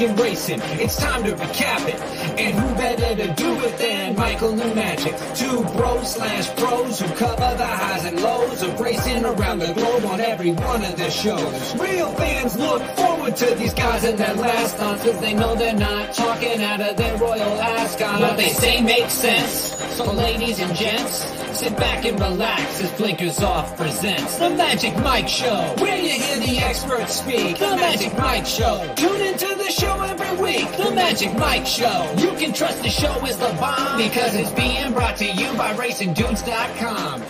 [0.00, 0.60] in racing.
[0.80, 2.00] It's time to recap it.
[2.38, 5.14] And who better to do it than Michael New Magic?
[5.34, 10.04] Two bros slash pros who cover the highs and lows of racing around the globe
[10.04, 11.76] on every one of their shows.
[11.76, 15.74] Real fans look forward to these guys and their last stunts because they know they're
[15.74, 18.20] not talking out of their royal ascot.
[18.20, 19.74] What they say makes sense.
[19.96, 21.24] So ladies and gents,
[21.58, 26.36] sit back and relax as Blinkers Off presents The Magic Mike Show, where you hear
[26.36, 27.58] the experts speak.
[27.58, 28.92] The Magic Mike Show.
[28.94, 30.70] Tune into the show every week.
[30.76, 32.14] The Magic Mike Show.
[32.18, 35.72] You can trust the show is the bomb because it's being brought to you by
[35.74, 37.22] RacingDudes.com.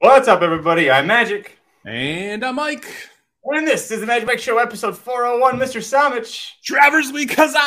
[0.00, 0.90] What's up, everybody?
[0.90, 1.58] I'm Magic.
[1.84, 2.86] And I'm Mike.
[3.44, 5.58] And this is the Magic Mike Show, episode 401.
[5.58, 5.80] Mr.
[5.80, 6.52] Samich.
[6.62, 7.58] Travers Week, huzzah!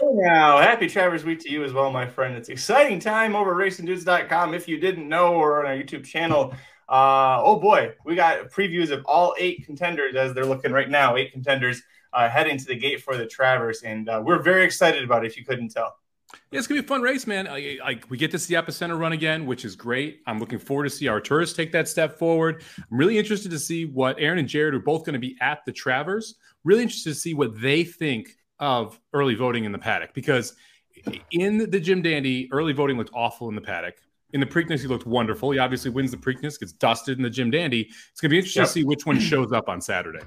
[0.00, 2.36] Now, happy Travers Week to you as well, my friend.
[2.36, 4.54] It's exciting time over racingdudes.com.
[4.54, 6.54] If you didn't know, or on our YouTube channel,
[6.88, 11.16] uh, oh boy, we got previews of all eight contenders as they're looking right now.
[11.16, 15.04] Eight contenders uh, heading to the gate for the Travers, and uh, we're very excited
[15.04, 15.28] about it.
[15.28, 15.96] If you couldn't tell.
[16.50, 17.48] Yeah, it's gonna be a fun race, man.
[18.08, 20.20] We get to see Epicenter run again, which is great.
[20.26, 22.62] I'm looking forward to see Artorius take that step forward.
[22.78, 25.64] I'm really interested to see what Aaron and Jared are both going to be at
[25.64, 26.36] the Travers.
[26.64, 30.54] Really interested to see what they think of early voting in the paddock because
[31.30, 33.96] in the Jim Dandy, early voting looked awful in the paddock.
[34.32, 35.50] In the Preakness, he looked wonderful.
[35.50, 37.88] He obviously wins the Preakness, gets dusted in the Jim Dandy.
[38.10, 38.68] It's going to be interesting yep.
[38.68, 40.20] to see which one shows up on Saturday.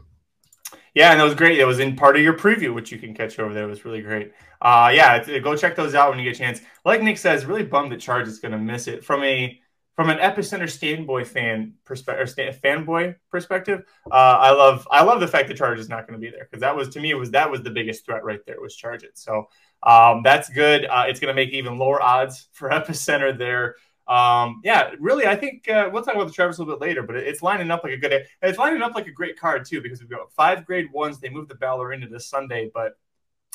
[0.94, 1.57] Yeah, and it was great.
[1.57, 3.63] It was in part of your preview, which you can catch over there.
[3.63, 4.33] It was really great.
[4.61, 6.61] Uh, yeah, go check those out when you get a chance.
[6.83, 9.57] Like Nick says, really bummed that Charge is going to miss it from a
[9.95, 13.83] from an epicenter standboy fan perspective, fanboy perspective.
[14.09, 16.45] Uh, I love I love the fact that Charge is not going to be there
[16.49, 18.75] because that was to me it was that was the biggest threat right there was
[18.75, 19.17] Charge it.
[19.17, 19.47] So
[19.83, 20.85] um, that's good.
[20.85, 23.75] Uh, it's going to make even lower odds for epicenter there.
[24.12, 27.02] Um, yeah, really, I think uh, we'll talk about the Travers a little bit later,
[27.02, 28.26] but it's lining up like a good.
[28.42, 31.19] It's lining up like a great card too because we've got five grade ones.
[31.19, 32.97] They moved the Balor into this Sunday, but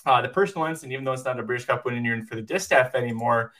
[0.06, 2.42] uh, the Personal Ensign, even though it's not a Breeders' Cup winning year for the
[2.42, 3.53] distaff anymore,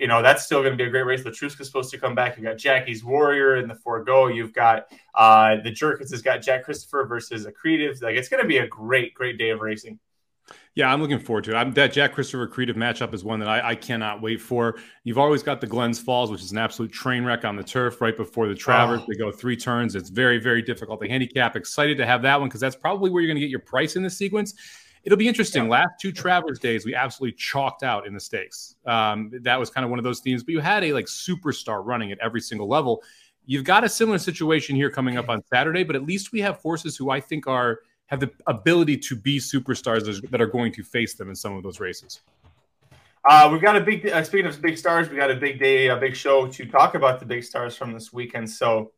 [0.00, 1.22] you know that's still going to be a great race.
[1.22, 2.36] The Letruska's supposed to come back.
[2.36, 4.26] You've got Jackie's Warrior in the Forego.
[4.26, 8.02] You've got uh, the Jerkens has got Jack Christopher versus Accretive.
[8.02, 10.00] Like it's going to be a great, great day of racing.
[10.76, 11.54] Yeah, I'm looking forward to it.
[11.56, 14.78] I'm, that Jack Christopher creative matchup is one that I, I, cannot wait for.
[15.02, 18.00] You've always got the Glens Falls, which is an absolute train wreck on the turf
[18.00, 19.00] right before the Travers.
[19.02, 19.06] Oh.
[19.08, 19.96] They go three turns.
[19.96, 21.56] It's very, very difficult to handicap.
[21.56, 23.96] Excited to have that one because that's probably where you're going to get your price
[23.96, 24.54] in the sequence.
[25.02, 25.64] It'll be interesting.
[25.64, 25.70] Yeah.
[25.70, 28.76] Last two Travers days, we absolutely chalked out in the stakes.
[28.86, 31.84] Um, that was kind of one of those themes, but you had a like superstar
[31.84, 33.02] running at every single level.
[33.44, 36.58] You've got a similar situation here coming up on Saturday, but at least we have
[36.58, 37.80] horses who I think are–
[38.10, 41.62] have the ability to be superstars that are going to face them in some of
[41.62, 42.20] those races.
[43.28, 44.06] Uh, we've got a big.
[44.08, 46.94] Uh, speaking of big stars, we got a big day, a big show to talk
[46.94, 48.48] about the big stars from this weekend.
[48.50, 48.92] So,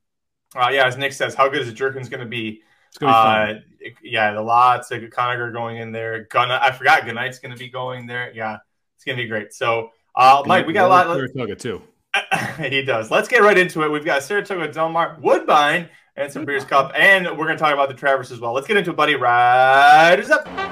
[0.55, 2.63] uh, yeah, as Nick says, how good is Jerkens going to be?
[2.89, 3.97] It's going to be fun.
[4.03, 6.27] yeah, the lots of Conager going in there.
[6.31, 8.33] Gunna, I forgot Goodnight's going to be going there.
[8.35, 8.59] Yeah,
[8.97, 9.53] it's going to be great.
[9.53, 11.07] So, uh, Mike, we got a lot.
[11.07, 11.83] Saratoga too.
[12.59, 13.11] he does.
[13.11, 13.91] Let's get right into it.
[13.91, 16.93] We've got Saratoga, Del Mar, Woodbine, and some Breeders' Cup.
[16.95, 18.53] And we're going to talk about the Travers as well.
[18.53, 19.15] Let's get into buddy.
[19.15, 20.72] Riders up.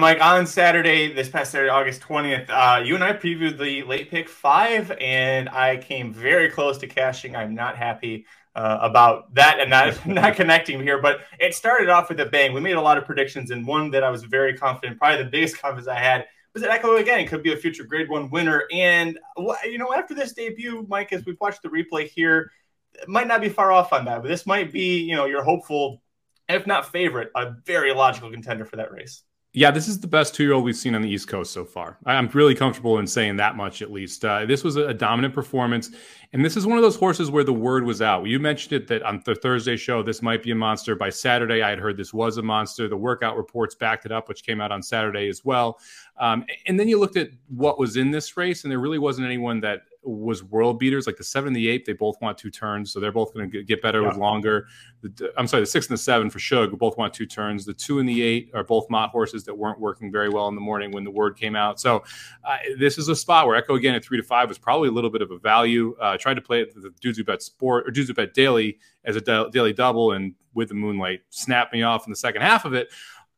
[0.00, 0.22] Mike.
[0.22, 4.30] On Saturday, this past Saturday, August twentieth, uh, you and I previewed the late pick
[4.30, 7.36] five, and I came very close to cashing.
[7.36, 8.24] I'm not happy
[8.54, 12.54] uh, about that and not not connecting here, but it started off with a bang.
[12.54, 15.30] We made a lot of predictions, and one that I was very confident, probably the
[15.30, 18.64] biggest confidence I had, was that Echo again could be a future Grade One winner.
[18.72, 19.18] And
[19.64, 22.50] you know, after this debut, Mike, as we've watched the replay here,
[22.94, 25.44] it might not be far off on that, but this might be you know your
[25.44, 26.00] hopeful,
[26.48, 29.24] if not favorite, a very logical contender for that race.
[29.52, 31.64] Yeah, this is the best two year old we've seen on the East Coast so
[31.64, 31.98] far.
[32.06, 34.24] I'm really comfortable in saying that much at least.
[34.24, 35.90] Uh, this was a dominant performance.
[36.32, 38.24] And this is one of those horses where the word was out.
[38.26, 40.94] You mentioned it that on the Thursday show, this might be a monster.
[40.94, 42.86] By Saturday, I had heard this was a monster.
[42.86, 45.80] The workout reports backed it up, which came out on Saturday as well.
[46.20, 49.26] Um, and then you looked at what was in this race, and there really wasn't
[49.26, 51.06] anyone that was world beaters.
[51.06, 53.50] Like the seven and the eight, they both want two turns, so they're both going
[53.50, 54.08] to get better yeah.
[54.08, 54.66] with longer.
[55.02, 57.64] The, I'm sorry, the six and the seven for Shug both want two turns.
[57.64, 60.54] The two and the eight are both Mott horses that weren't working very well in
[60.54, 61.80] the morning when the word came out.
[61.80, 62.02] So
[62.44, 64.92] uh, this is a spot where Echo again at three to five was probably a
[64.92, 65.96] little bit of a value.
[66.00, 68.78] Uh, tried to play it the dudes who bet sport or dudes who bet daily
[69.04, 72.64] as a daily double, and with the moonlight snapped me off in the second half
[72.64, 72.88] of it.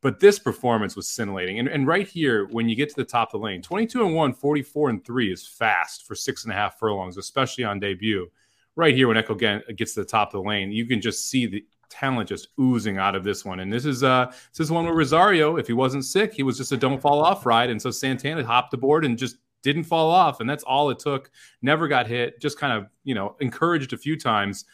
[0.02, 1.60] But this performance was scintillating.
[1.60, 4.14] And, and right here, when you get to the top of the lane, 22 and
[4.14, 8.28] 1, 44 and 3 is fast for six and a half furlongs, especially on debut.
[8.74, 11.46] right here when Echo gets to the top of the lane, you can just see
[11.46, 13.60] the talent just oozing out of this one.
[13.60, 16.56] And this is uh this is one where Rosario, if he wasn't sick, he was
[16.56, 17.70] just a don't fall off ride.
[17.70, 20.40] And so Santana hopped aboard and just didn't fall off.
[20.40, 21.30] And that's all it took.
[21.60, 24.64] Never got hit, just kind of, you know, encouraged a few times.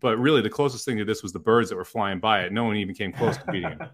[0.00, 2.52] But really the closest thing to this was the birds that were flying by it.
[2.52, 3.78] No one even came close to beating him.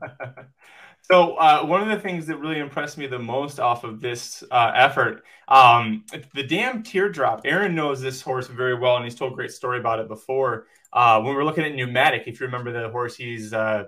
[1.10, 4.44] So uh, one of the things that really impressed me the most off of this
[4.52, 6.04] uh, effort, um,
[6.34, 7.40] the dam teardrop.
[7.44, 10.68] Aaron knows this horse very well, and he's told a great story about it before.
[10.92, 13.84] Uh, when we are looking at Pneumatic, if you remember the horse, he's uh,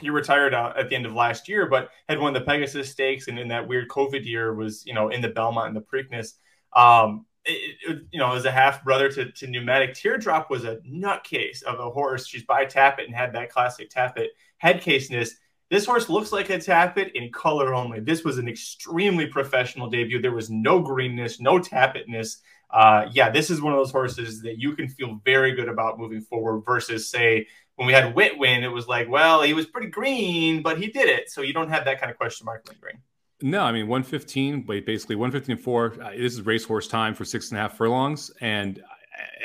[0.00, 3.28] he retired uh, at the end of last year, but had won the Pegasus Stakes,
[3.28, 6.32] and in that weird COVID year was you know in the Belmont and the Preakness.
[6.72, 10.76] Um, it, it, you know, as a half brother to, to Pneumatic, Teardrop was a
[10.78, 12.26] nutcase of a horse.
[12.26, 15.34] She's by Tapit and had that classic Tapit head caseness
[15.70, 18.00] this horse looks like a Tapit in color only.
[18.00, 20.20] This was an extremely professional debut.
[20.20, 22.38] There was no greenness, no Tapitness.
[22.70, 25.98] Uh, yeah, this is one of those horses that you can feel very good about
[25.98, 29.66] moving forward versus, say, when we had Whit win, it was like, well, he was
[29.66, 31.30] pretty green, but he did it.
[31.30, 33.00] So you don't have that kind of question mark lingering.
[33.40, 35.94] No, I mean 115, wait, basically 115 and four.
[36.02, 38.82] Uh, this is racehorse time for six and a half furlongs, and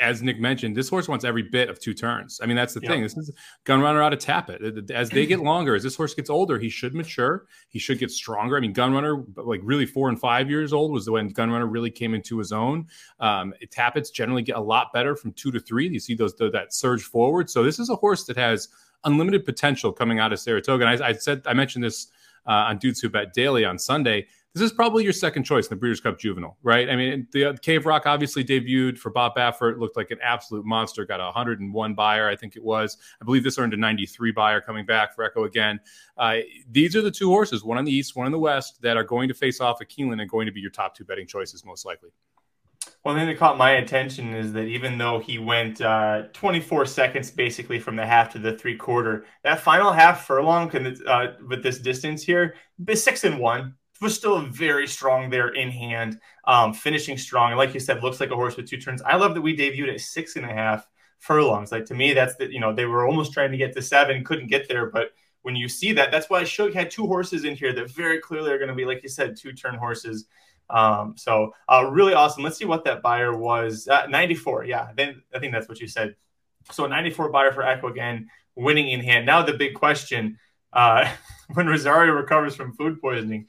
[0.00, 2.40] as Nick mentioned, this horse wants every bit of two turns.
[2.42, 3.02] I mean, that's the thing.
[3.02, 3.30] This is
[3.64, 4.90] gun runner out of Tapit.
[4.90, 7.46] As they get longer, as this horse gets older, he should mature.
[7.68, 8.56] He should get stronger.
[8.56, 11.66] I mean, gun runner, like really four and five years old was when gun runner
[11.66, 12.86] really came into his own.
[13.20, 13.54] Um,
[14.12, 15.88] generally get a lot better from two to three.
[15.88, 17.50] You see those that surge forward.
[17.50, 18.68] So this is a horse that has
[19.04, 20.86] unlimited potential coming out of Saratoga.
[20.86, 22.08] And I, I said I mentioned this
[22.46, 25.70] uh, on Dudes Who Bet Daily on Sunday this is probably your second choice in
[25.70, 26.88] the Breeders' Cup Juvenile, right?
[26.88, 30.64] I mean, the uh, Cave Rock obviously debuted for Bob Baffert, looked like an absolute
[30.64, 32.96] monster, got a 101 Beyer, I think it was.
[33.20, 35.80] I believe this earned a 93 Beyer coming back for Echo again.
[36.16, 36.36] Uh,
[36.70, 39.02] these are the two horses, one on the east, one on the west, that are
[39.02, 41.64] going to face off at Keeneland and going to be your top two betting choices,
[41.64, 42.10] most likely.
[43.02, 47.30] One thing that caught my attention is that even though he went uh, 24 seconds
[47.30, 50.70] basically from the half to the three quarter, that final half furlong
[51.06, 52.54] uh, with this distance here,
[52.94, 57.50] six and one was still very strong there in hand, um, finishing strong.
[57.50, 59.02] And like you said, looks like a horse with two turns.
[59.02, 60.86] I love that we debuted at six and a half
[61.18, 61.72] furlongs.
[61.72, 64.24] Like to me, that's the you know they were almost trying to get to seven,
[64.24, 65.12] couldn't get there, but
[65.44, 68.50] when you see that, that's why Shug had two horses in here that very clearly
[68.50, 70.24] are going to be, like you said, two turn horses.
[70.70, 72.42] Um, so uh, really awesome.
[72.42, 73.86] Let's see what that Beyer was.
[73.86, 74.64] Uh, 94.
[74.64, 76.16] Yeah, then I think that's what you said.
[76.72, 79.26] So 94 Beyer for Echo again, winning in hand.
[79.26, 80.38] Now the big question:
[80.72, 81.12] uh,
[81.52, 83.48] when Rosario recovers from food poisoning,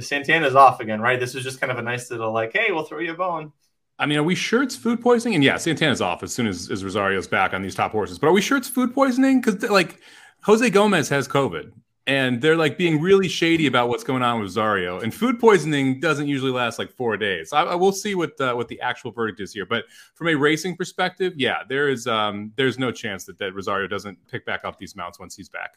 [0.00, 1.18] Santana's off again, right?
[1.18, 3.52] This is just kind of a nice little like, hey, we'll throw you a bone.
[3.98, 5.34] I mean, are we sure it's food poisoning?
[5.34, 8.18] And yeah, Santana's off as soon as, as Rosario's back on these top horses.
[8.18, 9.40] But are we sure it's food poisoning?
[9.40, 10.00] Because like
[10.42, 11.72] Jose Gomez has COVID,
[12.06, 15.00] and they're like being really shady about what's going on with Rosario.
[15.00, 17.52] And food poisoning doesn't usually last like four days.
[17.52, 19.66] I, I will see what uh, what the actual verdict is here.
[19.66, 19.84] But
[20.14, 24.16] from a racing perspective, yeah, there is um, there's no chance that that Rosario doesn't
[24.28, 25.72] pick back up these mounts once he's back.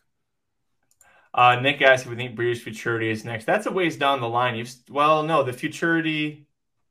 [1.33, 3.45] Uh, Nick asked if we think Breeders' Futurity is next.
[3.45, 4.55] That's a ways down the line.
[4.55, 6.47] You've well, no, the Futurity,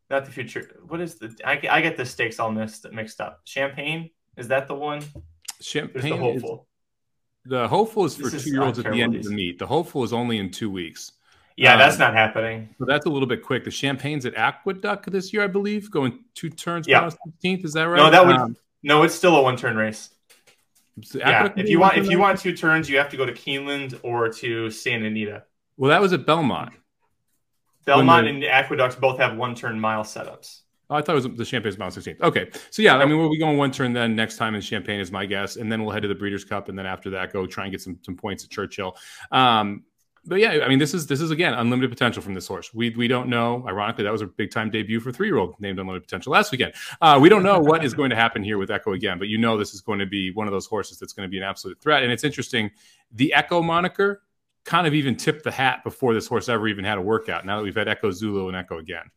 [0.08, 0.80] not the future.
[0.88, 1.36] What is the?
[1.44, 3.42] I, I get the stakes all mixed mixed up.
[3.44, 5.02] Champagne is that the one?
[5.60, 6.12] Champagne.
[6.12, 6.66] the hopeful.
[7.44, 9.58] Is, the hopeful is for two year olds at the end of the meet.
[9.58, 11.12] The hopeful is only in two weeks.
[11.56, 12.74] Yeah, um, that's not happening.
[12.78, 13.64] So that's a little bit quick.
[13.64, 16.88] The Champagne's at Aqueduct this year, I believe, going two turns.
[16.88, 17.10] Yeah,
[17.44, 17.64] 16th.
[17.64, 17.98] Is that right?
[17.98, 18.36] No, that would.
[18.36, 20.10] Um, no, it's still a one turn race
[21.14, 23.98] yeah, if you want if you want two turns, you have to go to Keeneland
[24.02, 25.44] or to Santa Anita.
[25.76, 26.72] Well, that was at Belmont.
[27.84, 28.30] Belmont the...
[28.30, 30.60] and Aqueducts both have one turn mile setups.
[30.90, 32.20] Oh, I thought it was the Champagne's mile 16th.
[32.20, 32.50] Okay.
[32.70, 35.12] So, yeah, I mean, we'll be going one turn then next time in Champagne, is
[35.12, 35.54] my guess.
[35.54, 36.68] And then we'll head to the Breeders' Cup.
[36.68, 38.96] And then after that, go try and get some, some points at Churchill.
[39.30, 39.84] Um,
[40.24, 42.74] but yeah, I mean, this is this is again unlimited potential from this horse.
[42.74, 43.64] We we don't know.
[43.66, 46.52] Ironically, that was a big time debut for three year old named Unlimited Potential last
[46.52, 46.74] weekend.
[47.00, 49.38] Uh, we don't know what is going to happen here with Echo again, but you
[49.38, 51.42] know this is going to be one of those horses that's going to be an
[51.42, 52.02] absolute threat.
[52.02, 52.70] And it's interesting,
[53.12, 54.22] the Echo moniker
[54.64, 57.46] kind of even tipped the hat before this horse ever even had a workout.
[57.46, 59.10] Now that we've had Echo Zulu and Echo again.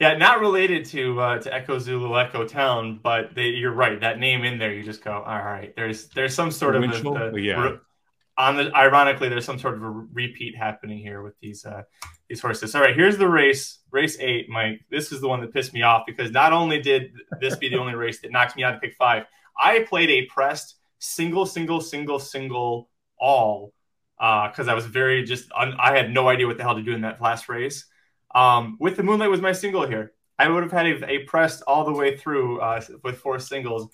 [0.00, 4.00] Yeah, not related to uh, to Echo Zulu Echo Town, but they, you're right.
[4.00, 5.74] That name in there, you just go, all right.
[5.76, 7.76] There's there's some sort of a, a, yeah
[8.38, 11.82] on the ironically there's some sort of a repeat happening here with these uh
[12.28, 12.74] these horses.
[12.74, 14.80] All right here's the race race eight mike.
[14.90, 17.78] This is the one that pissed me off because not only did this be the
[17.78, 19.24] only race that knocked me out of pick five
[19.58, 23.72] i played a pressed single single single single all
[24.18, 26.82] uh because i was very just un- i had no idea what the hell to
[26.82, 27.86] do in that last race.
[28.34, 30.12] Um with the moonlight was my single here.
[30.38, 33.88] I would have had a, a pressed all the way through uh with four singles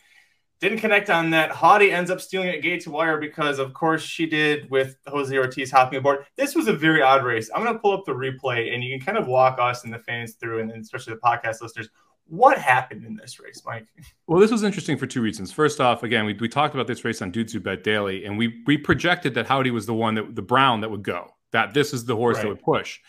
[0.63, 1.51] didn't connect on that.
[1.51, 5.37] Haughty ends up stealing at gate to wire because, of course, she did with Jose
[5.37, 6.25] Ortiz hopping aboard.
[6.37, 7.51] This was a very odd race.
[7.53, 9.93] I'm going to pull up the replay and you can kind of walk us and
[9.93, 11.89] the fans through, and especially the podcast listeners,
[12.29, 13.89] What happened in this race, Mike?
[14.29, 15.51] Well, this was interesting for two reasons.
[15.51, 18.39] First off, again, we, we talked about this race on Dudes Who Bet Daily, and
[18.39, 21.35] we we projected that Haughty was the one that the Brown that would go.
[21.51, 22.45] That this is the horse right.
[22.45, 23.01] that would push.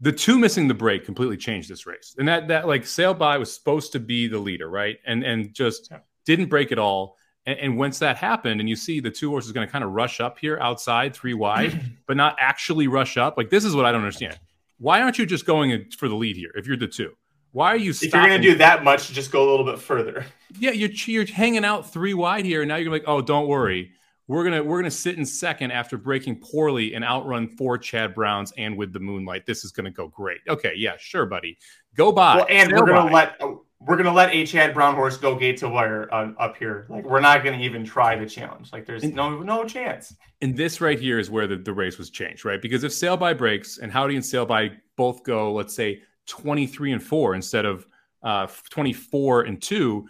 [0.00, 3.36] The two missing the break completely changed this race, and that that like Sail by
[3.36, 4.98] was supposed to be the leader, right?
[5.04, 5.98] And and just yeah.
[6.24, 7.16] Didn't break at all.
[7.44, 9.90] And, and, once that happened, and you see the two horses going to kind of
[9.90, 13.36] rush up here outside three wide, but not actually rush up.
[13.36, 14.38] Like this is what I don't understand.
[14.78, 17.12] Why aren't you just going for the lead here if you're the two?
[17.50, 17.92] Why are you?
[17.92, 18.08] Stopping?
[18.08, 20.24] If you're going to do that much, just go a little bit further.
[20.58, 23.92] Yeah, you're you're hanging out three wide here, and now you're like, oh, don't worry,
[24.28, 28.52] we're gonna we're gonna sit in second after breaking poorly and outrun four Chad Browns
[28.56, 29.46] and with the moonlight.
[29.46, 30.40] This is gonna go great.
[30.48, 31.58] Okay, yeah, sure, buddy,
[31.94, 32.36] go by.
[32.36, 33.40] Well, and we're gonna let
[33.86, 36.86] we're gonna let a Chad Brown horse go gate to wire uh, up here.
[36.88, 38.72] Like we're not gonna even try to challenge.
[38.72, 40.14] Like there's and, no no chance.
[40.40, 42.60] And this right here is where the, the race was changed, right?
[42.60, 46.92] Because if sail by breaks and Haughty and sail by both go, let's say 23
[46.92, 47.86] and four instead of
[48.22, 50.06] uh, 24 and two,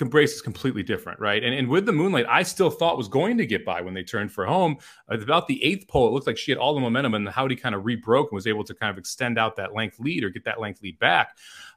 [0.00, 1.44] the race is completely different, right?
[1.44, 4.02] And, and with the Moonlight, I still thought was going to get by when they
[4.02, 4.78] turned for home.
[5.10, 7.30] At about the eighth pole, it looked like she had all the momentum, and the
[7.30, 10.24] Haughty kind of rebroke and was able to kind of extend out that length lead
[10.24, 11.36] or get that length lead back.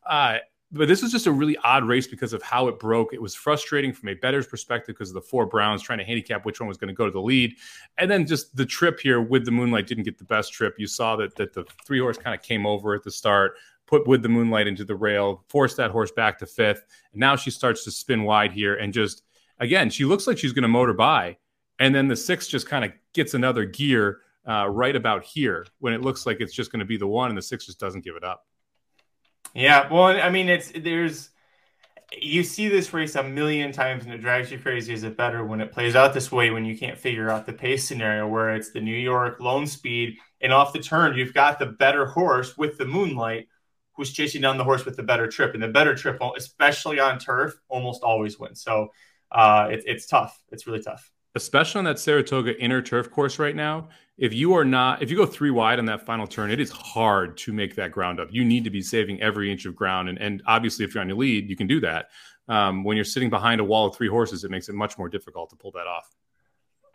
[0.10, 0.38] Uh,
[0.74, 3.14] but this was just a really odd race because of how it broke.
[3.14, 6.46] It was frustrating from a bettor's perspective because of the four Browns trying to handicap
[6.46, 7.56] which one was going to go to the lead,
[7.98, 10.76] and then just the trip here with the Moonlight didn't get the best trip.
[10.78, 14.08] You saw that that the three horse kind of came over at the start put
[14.08, 16.86] with the moonlight into the rail, force that horse back to fifth.
[17.12, 19.24] And now she starts to spin wide here and just
[19.60, 21.38] again, she looks like she's going to motor by.
[21.80, 25.94] And then the six just kind of gets another gear uh, right about here when
[25.94, 28.04] it looks like it's just going to be the one, and the six just doesn't
[28.04, 28.46] give it up.
[29.54, 31.30] Yeah, well, I mean, it's there's
[32.22, 34.94] you see this race a million times, and it drives you crazy.
[34.94, 37.54] Is it better when it plays out this way when you can't figure out the
[37.54, 41.58] pace scenario where it's the New York lone speed and off the turn you've got
[41.58, 43.48] the better horse with the moonlight
[43.94, 45.54] who's chasing down the horse with the better trip.
[45.54, 48.62] And the better trip, especially on turf, almost always wins.
[48.62, 48.92] So
[49.32, 50.42] uh, it, it's tough.
[50.52, 51.12] It's really tough.
[51.36, 53.90] Especially on that Saratoga inner turf course right now.
[54.18, 56.70] If you are not, if you go three wide on that final turn, it is
[56.70, 58.30] hard to make that ground up.
[58.32, 60.10] You need to be saving every inch of ground.
[60.10, 62.10] And, and obviously, if you're on your lead, you can do that.
[62.48, 65.10] Um, when you're sitting behind a wall of three horses, it makes it much more
[65.10, 66.14] difficult to pull that off.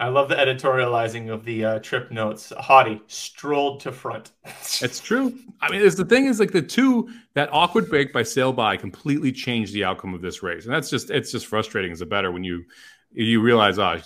[0.01, 2.53] I love the editorializing of the uh, trip notes.
[2.57, 4.31] Haughty strolled to front.
[4.45, 5.37] it's true.
[5.61, 8.77] I mean, it's the thing is like the two that awkward break by sail by
[8.77, 12.07] completely changed the outcome of this race, and that's just it's just frustrating as a
[12.07, 12.65] better when you
[13.11, 14.01] you realize oh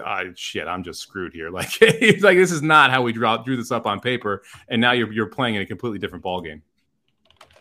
[0.00, 1.50] uh, shit I'm just screwed here.
[1.54, 4.92] Like like this is not how we draw drew this up on paper, and now
[4.92, 6.62] you're you're playing in a completely different ball game.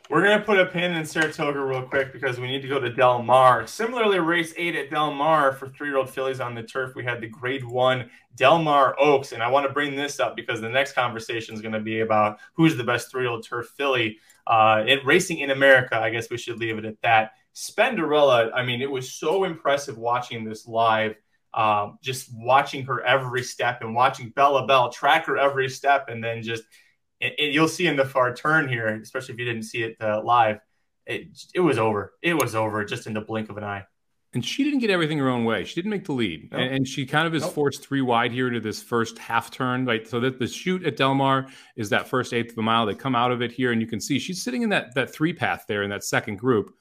[0.09, 2.91] We're to put a pin in Saratoga real quick because we need to go to
[2.91, 3.65] Del Mar.
[3.65, 6.93] Similarly, race eight at Del Mar for three year old fillies on the turf.
[6.93, 9.31] We had the grade one Del Mar Oaks.
[9.31, 12.01] And I want to bring this up because the next conversation is going to be
[12.01, 15.97] about who's the best three year old turf filly uh, in racing in America.
[15.97, 17.31] I guess we should leave it at that.
[17.55, 21.15] Spendarella, I mean, it was so impressive watching this live.
[21.53, 26.23] Um, just watching her every step and watching Bella Bell track her every step and
[26.23, 26.63] then just
[27.23, 30.21] it, you'll see in the far turn here, especially if you didn't see it uh,
[30.23, 30.59] live,
[31.05, 32.13] it, it was over.
[32.21, 33.85] It was over just in the blink of an eye.
[34.35, 35.63] And she didn't get everything her own way.
[35.63, 36.59] She didn't make the lead, nope.
[36.59, 37.53] and, and, she kind of is nope.
[37.53, 39.85] forced three wide here to this first half turn.
[39.85, 42.87] Right, so that the shoot at Del Mar is that first eighth of a mile.
[42.87, 45.13] They come out of it here, and you can see she's sitting in that that
[45.13, 46.73] three path there in that second group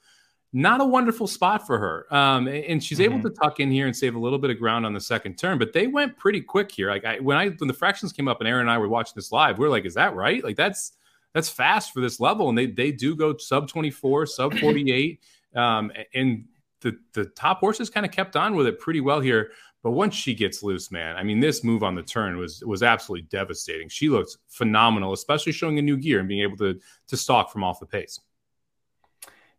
[0.53, 2.13] not a wonderful spot for her.
[2.13, 3.15] Um, and she's mm-hmm.
[3.15, 5.37] able to tuck in here and save a little bit of ground on the second
[5.37, 6.89] turn, but they went pretty quick here.
[6.89, 9.13] Like I, when I when the fractions came up and Aaron and I were watching
[9.15, 10.43] this live, we are like, is that right?
[10.43, 10.93] Like that's
[11.33, 14.91] that's fast for this level, and they they do go sub twenty four, sub forty
[14.91, 15.21] eight,
[15.55, 16.45] um, and
[16.81, 19.51] the the top horses kind of kept on with it pretty well here.
[19.81, 22.83] But once she gets loose, man, I mean, this move on the turn was was
[22.83, 23.89] absolutely devastating.
[23.89, 27.63] She looked phenomenal, especially showing a new gear and being able to to stalk from
[27.63, 28.19] off the pace.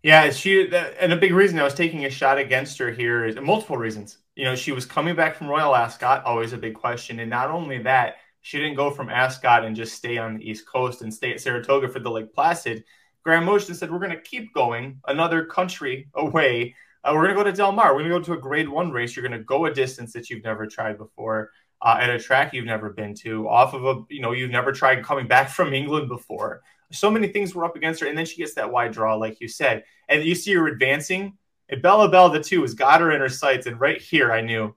[0.04, 0.70] Yeah, she
[1.00, 4.18] and a big reason I was taking a shot against her here is multiple reasons.
[4.36, 7.50] You know, she was coming back from Royal Ascot, always a big question, and not
[7.50, 11.12] only that, she didn't go from Ascot and just stay on the East Coast and
[11.12, 12.84] stay at Saratoga for the Lake Placid.
[13.22, 16.74] Graham Motion said, "We're going to keep going another country away.
[17.02, 17.94] Uh, we're going to go to Del Mar.
[17.94, 19.16] We're going to go to a Grade One race.
[19.16, 22.54] You're going to go a distance that you've never tried before." Uh, at a track
[22.54, 25.72] you've never been to, off of a you know you've never tried coming back from
[25.72, 26.60] England before
[26.92, 29.40] so many things were up against her, and then she gets that wide draw, like
[29.40, 31.36] you said, and you see her advancing.
[31.68, 34.40] And Bella Bell, the two, has got her in her sights, and right here, I
[34.42, 34.74] knew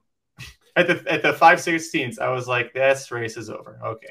[0.74, 3.78] at the at the five sixteenths, I was like, this race is over.
[3.84, 4.08] Okay.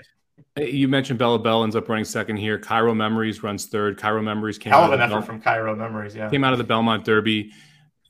[0.58, 2.60] You mentioned Bella Bell ends up running second here.
[2.60, 3.98] Cairo Memories runs third.
[3.98, 6.16] Cairo Memories came hell of an effort Bel- from Cairo Memories.
[6.16, 7.52] Yeah, came out of the Belmont Derby.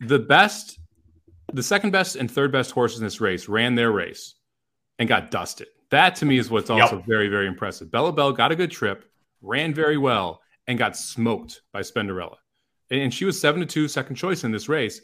[0.02, 0.80] The best,
[1.54, 4.36] the second best and third best horses in this race ran their race
[5.00, 5.68] and got dusted.
[5.90, 7.06] That to me is what's also yep.
[7.06, 7.90] very very impressive.
[7.90, 9.10] Bella Bell got a good trip
[9.48, 12.36] ran very well, and got smoked by Spendarella.
[12.92, 15.02] and she was seven to two, second choice in this race.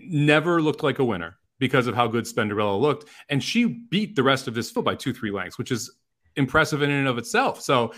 [0.00, 4.22] Never looked like a winner because of how good Spendarella looked, and she beat the
[4.22, 5.90] rest of this field by two, three lengths, which is
[6.36, 7.60] impressive in and of itself.
[7.60, 7.92] So,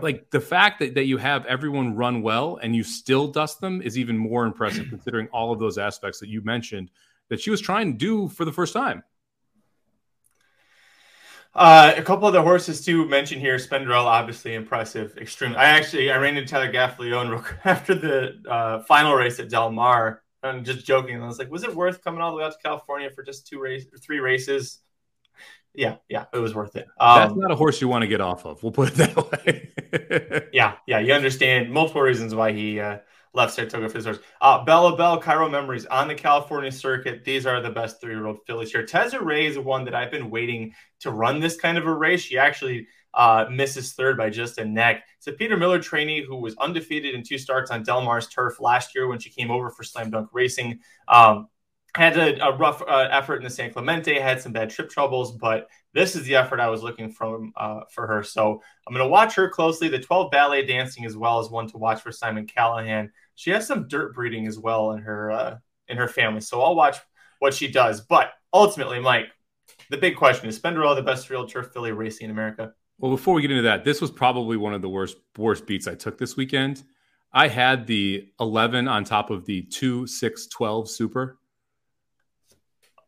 [0.00, 3.82] like the fact that, that you have everyone run well and you still dust them
[3.82, 6.90] is even more impressive considering all of those aspects that you mentioned
[7.28, 9.02] that she was trying to do for the first time.
[11.54, 13.56] Uh, a couple of the horses to mention here.
[13.56, 15.54] Spenderell, obviously impressive, extreme.
[15.54, 20.22] I actually I ran into Tyler Gaffalione after the uh, final race at Del Mar.
[20.42, 21.22] I'm just joking.
[21.22, 23.46] I was like, was it worth coming all the way out to California for just
[23.46, 24.80] two races, three races?
[25.74, 26.86] Yeah, yeah, it was worth it.
[26.98, 28.62] Um, That's not a horse you want to get off of.
[28.62, 30.48] We'll put it that way.
[30.52, 32.98] yeah, yeah, you understand multiple reasons why he uh,
[33.34, 34.18] left his horse.
[34.40, 37.24] Uh, Bella Bell, Cairo Memories on the California circuit.
[37.24, 38.84] These are the best three year old fillies here.
[38.84, 42.22] Tezza Ray is one that I've been waiting to run this kind of a race.
[42.22, 45.04] She actually uh, misses third by just a neck.
[45.18, 48.60] It's a Peter Miller trainee who was undefeated in two starts on Del Mar's turf
[48.60, 50.80] last year when she came over for Slam Dunk Racing.
[51.08, 51.48] Um,
[51.94, 55.32] had a, a rough uh, effort in the San Clemente, had some bad trip troubles,
[55.32, 58.22] but this is the effort I was looking from uh, for her.
[58.22, 59.88] So I'm going to watch her closely.
[59.88, 63.12] The 12 ballet dancing as well as one to watch for Simon Callaghan.
[63.34, 65.58] She has some dirt breeding as well in her uh,
[65.88, 66.98] in her family, so I'll watch
[67.38, 68.00] what she does.
[68.00, 69.26] But ultimately, Mike,
[69.90, 72.72] the big question is: Spenderella the best real turf filly racing in America?
[72.98, 75.88] Well, before we get into that, this was probably one of the worst worst beats
[75.88, 76.84] I took this weekend.
[77.32, 81.38] I had the 11 on top of the 2 6 12 super.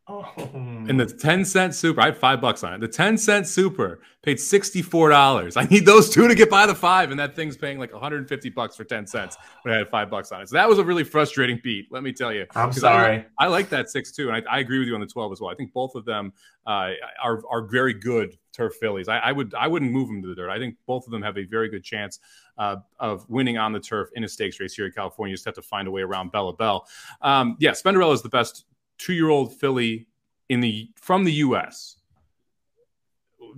[0.07, 0.31] Oh.
[0.55, 2.81] And the 10 cent super, I had five bucks on it.
[2.81, 5.57] The 10 cent super paid $64.
[5.57, 8.51] I need those two to get by the five, and that thing's paying like 150
[8.51, 10.49] bucks for 10 cents when I had five bucks on it.
[10.51, 12.47] So that was a really frustrating beat, let me tell you.
[12.55, 13.25] I'm sorry.
[13.39, 15.33] I, I, like that six too, and I, I, agree with you on the 12
[15.33, 15.51] as well.
[15.51, 16.33] I think both of them
[16.67, 16.91] uh,
[17.23, 19.09] are are very good turf fillies.
[19.09, 20.51] I, I, would I wouldn't move them to the dirt.
[20.51, 22.21] I think both of them have a very good chance
[22.59, 25.33] uh, of winning on the turf in a stakes race here in California.
[25.33, 26.87] You just have to find a way around Bella Bell.
[27.21, 28.65] Um, yeah, Spendarella is the best
[29.05, 30.07] two-year-old filly
[30.49, 31.97] in the from the U.S.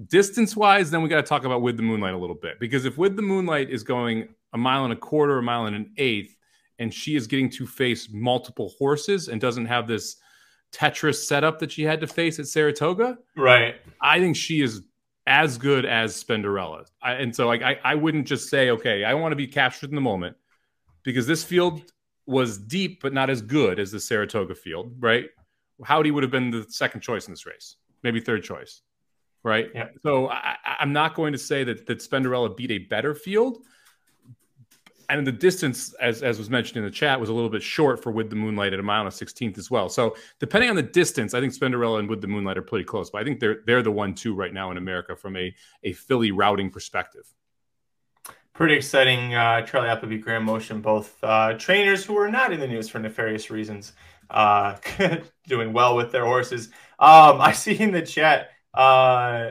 [0.08, 2.84] Distance wise, then we got to talk about with the moonlight a little bit because
[2.84, 5.92] if with the moonlight is going a mile and a quarter, a mile and an
[5.96, 6.36] eighth,
[6.78, 10.16] and she is getting to face multiple horses and doesn't have this
[10.72, 13.76] Tetris setup that she had to face at Saratoga, right?
[14.00, 14.82] I think she is
[15.26, 19.14] as good as Spendarella, I, and so like I, I wouldn't just say okay, I
[19.14, 20.36] want to be captured in the moment
[21.04, 21.82] because this field
[22.26, 25.26] was deep but not as good as the Saratoga field, right?
[25.84, 28.82] Haughty would have been the second choice in this race, maybe third choice,
[29.42, 29.68] right?
[29.74, 29.88] Yeah.
[30.02, 33.58] So I, am not going to say that that Spendarella beat a better field,
[35.08, 38.02] and the distance, as as was mentioned in the chat, was a little bit short
[38.02, 39.88] for With the Moonlight at a mile and a sixteenth as well.
[39.88, 43.10] So depending on the distance, I think Spendarella and With the Moonlight are pretty close,
[43.10, 45.92] but I think they're they're the one two right now in America from a a
[45.92, 47.32] filly routing perspective
[48.56, 49.34] pretty exciting.
[49.34, 52.98] Uh, Charlie Appleby, Graham Motion, both uh, trainers who are not in the news for
[52.98, 53.92] nefarious reasons,
[54.30, 54.76] uh,
[55.46, 56.68] doing well with their horses.
[56.98, 58.48] Um, I see in the chat.
[58.72, 59.50] Uh,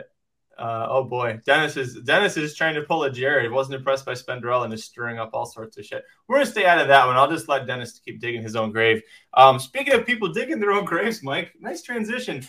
[0.58, 3.52] uh, oh boy, Dennis is Dennis is trying to pull a Jared.
[3.52, 6.04] Wasn't impressed by Spendarella and is stirring up all sorts of shit.
[6.28, 7.18] We're gonna stay out of that one.
[7.18, 9.04] I'll just let Dennis keep digging his own grave.
[9.34, 12.48] Um, speaking of people digging their own graves, Mike, nice transition.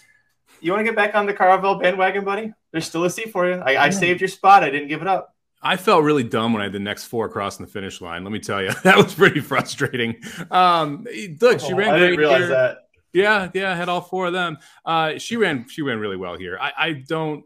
[0.60, 2.52] You want to get back on the Caravel bandwagon, buddy?
[2.70, 3.56] There's still a seat for you.
[3.56, 4.62] I, I saved your spot.
[4.62, 5.35] I didn't give it up.
[5.66, 8.22] I felt really dumb when I had the next four crossing the finish line.
[8.22, 10.14] Let me tell you, that was pretty frustrating.
[10.50, 11.04] Um,
[11.40, 11.94] look, she oh, ran.
[11.94, 12.48] I didn't realize here.
[12.48, 12.88] that.
[13.12, 14.58] Yeah, yeah, I had all four of them.
[14.84, 15.68] Uh, she ran.
[15.68, 16.56] She ran really well here.
[16.60, 17.44] I, I don't.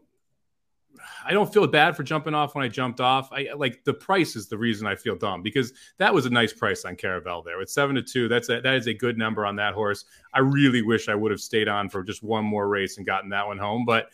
[1.25, 3.31] I don't feel bad for jumping off when I jumped off.
[3.31, 6.53] I like the price is the reason I feel dumb because that was a nice
[6.53, 7.59] price on Caravel there.
[7.61, 8.27] It's seven to two.
[8.27, 10.05] That's a that is a good number on that horse.
[10.33, 13.29] I really wish I would have stayed on for just one more race and gotten
[13.31, 14.09] that one home, but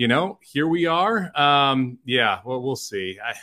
[0.00, 1.30] you know, here we are.
[1.38, 3.18] Um, yeah, well, we'll see.
[3.22, 3.34] I,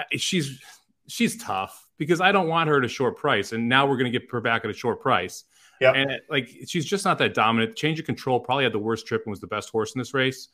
[0.00, 0.60] I, she's
[1.06, 4.12] she's tough because I don't want her at a short price, and now we're going
[4.12, 5.44] to get her back at a short price.
[5.80, 7.76] Yeah, and like she's just not that dominant.
[7.76, 10.12] Change of control probably had the worst trip and was the best horse in this
[10.12, 10.48] race.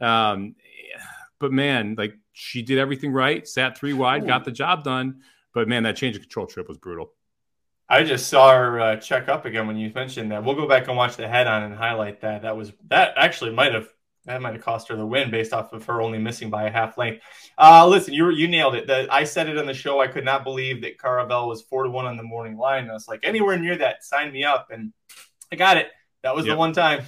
[0.00, 0.54] Um,
[1.40, 4.28] but man, like she did everything right, sat three wide, Ooh.
[4.28, 5.22] got the job done.
[5.52, 7.12] But man, that change of control trip was brutal.
[7.88, 10.44] I just saw her uh, check up again when you mentioned that.
[10.44, 12.42] We'll go back and watch the head on and highlight that.
[12.42, 13.88] That was that actually might have
[14.30, 16.70] that might have cost her the win based off of her only missing by a
[16.70, 17.22] half length.
[17.58, 18.86] Uh, listen, you you nailed it.
[18.86, 20.00] The, I said it on the show.
[20.00, 22.88] I could not believe that Caravel was four to one on the morning line.
[22.88, 24.92] I was like, anywhere near that, sign me up, and
[25.52, 25.88] I got it.
[26.22, 26.54] That was yep.
[26.54, 27.04] the one time.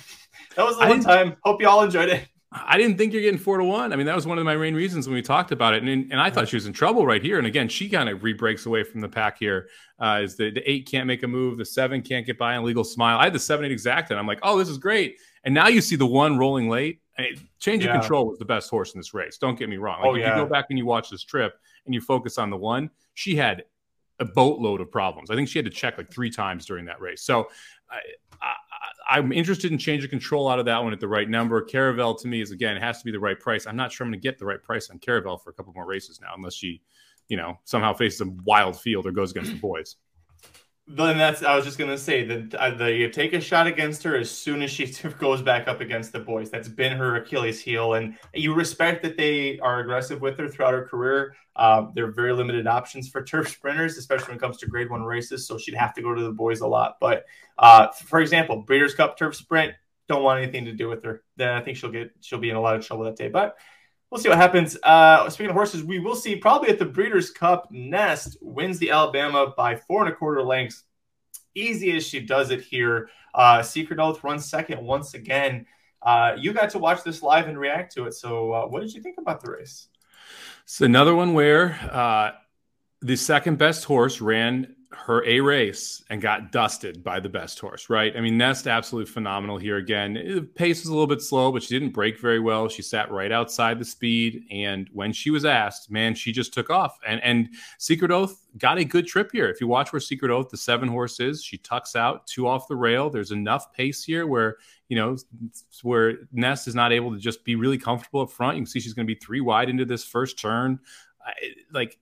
[0.57, 1.37] That was the I one time.
[1.45, 2.29] Hope you all enjoyed it.
[2.55, 3.95] I didn't think you're getting four to one.
[3.95, 6.13] I mean, that was one of my main reasons when we talked about it, and
[6.13, 7.39] and I thought she was in trouble right here.
[7.39, 9.69] And again, she kind of re-breaks away from the pack here.
[9.99, 12.65] Uh, is the, the eight can't make a move, the seven can't get by on
[12.65, 13.19] legal smile.
[13.19, 15.17] I had the seven eight exact, and I'm like, oh, this is great.
[15.45, 17.01] And now you see the one rolling late.
[17.59, 17.95] Change yeah.
[17.95, 19.39] of control was the best horse in this race.
[19.39, 20.01] Don't get me wrong.
[20.01, 20.37] Like, oh, if yeah.
[20.37, 23.37] you go back and you watch this trip and you focus on the one, she
[23.37, 23.65] had
[24.19, 25.31] a boatload of problems.
[25.31, 27.23] I think she had to check like three times during that race.
[27.23, 27.49] So
[29.09, 31.61] I, am interested in change of control out of that one at the right number.
[31.61, 33.67] Caravel to me is again it has to be the right price.
[33.67, 35.73] I'm not sure I'm going to get the right price on Caravel for a couple
[35.75, 36.81] more races now, unless she,
[37.29, 39.97] you know, somehow faces a wild field or goes against the boys.
[40.95, 44.15] Then that's I was just gonna say that uh, you take a shot against her
[44.15, 44.87] as soon as she
[45.19, 46.51] goes back up against the boys.
[46.51, 50.75] That's been her Achilles heel, and you respect that they are aggressive with her throughout
[50.75, 51.35] her career.
[51.57, 55.03] Uh, they're very limited options for turf sprinters, especially when it comes to Grade One
[55.03, 55.47] races.
[55.47, 56.99] So she'd have to go to the boys a lot.
[57.01, 57.25] But
[57.59, 59.73] uh, for example, Breeders' Cup Turf Sprint
[60.09, 61.23] don't want anything to do with her.
[61.37, 63.29] Then I think she'll get she'll be in a lot of trouble that day.
[63.29, 63.57] But
[64.13, 64.77] we'll see what happens.
[64.83, 67.69] Uh, speaking of horses, we will see probably at the Breeders' Cup.
[67.71, 70.85] Nest wins the Alabama by four and a quarter lengths.
[71.55, 73.09] Easy as she does it here.
[73.35, 75.65] Uh, Secret Oath runs second once again.
[76.03, 78.13] Uh, you got to watch this live and react to it.
[78.13, 79.89] So, uh, what did you think about the race?
[80.65, 82.33] It's another one where uh,
[83.01, 87.89] the second best horse ran her A race and got dusted by the best horse,
[87.89, 88.17] right?
[88.17, 90.15] I mean, Nest absolutely phenomenal here again.
[90.15, 92.69] The pace was a little bit slow, but she didn't break very well.
[92.69, 96.71] She sat right outside the speed, and when she was asked, man, she just took
[96.71, 96.99] off.
[97.07, 99.49] And and Secret Oath got a good trip here.
[99.49, 102.69] If you watch where Secret Oath, the seven horse is, she tucks out two off
[102.69, 103.11] the rail.
[103.11, 104.57] There's enough pace here where
[104.89, 105.17] you know
[105.83, 108.57] where Nest is not able to just be really comfortable up front.
[108.57, 110.81] You can see she's going to be three wide into this first turn.
[111.25, 111.33] I,
[111.73, 111.99] like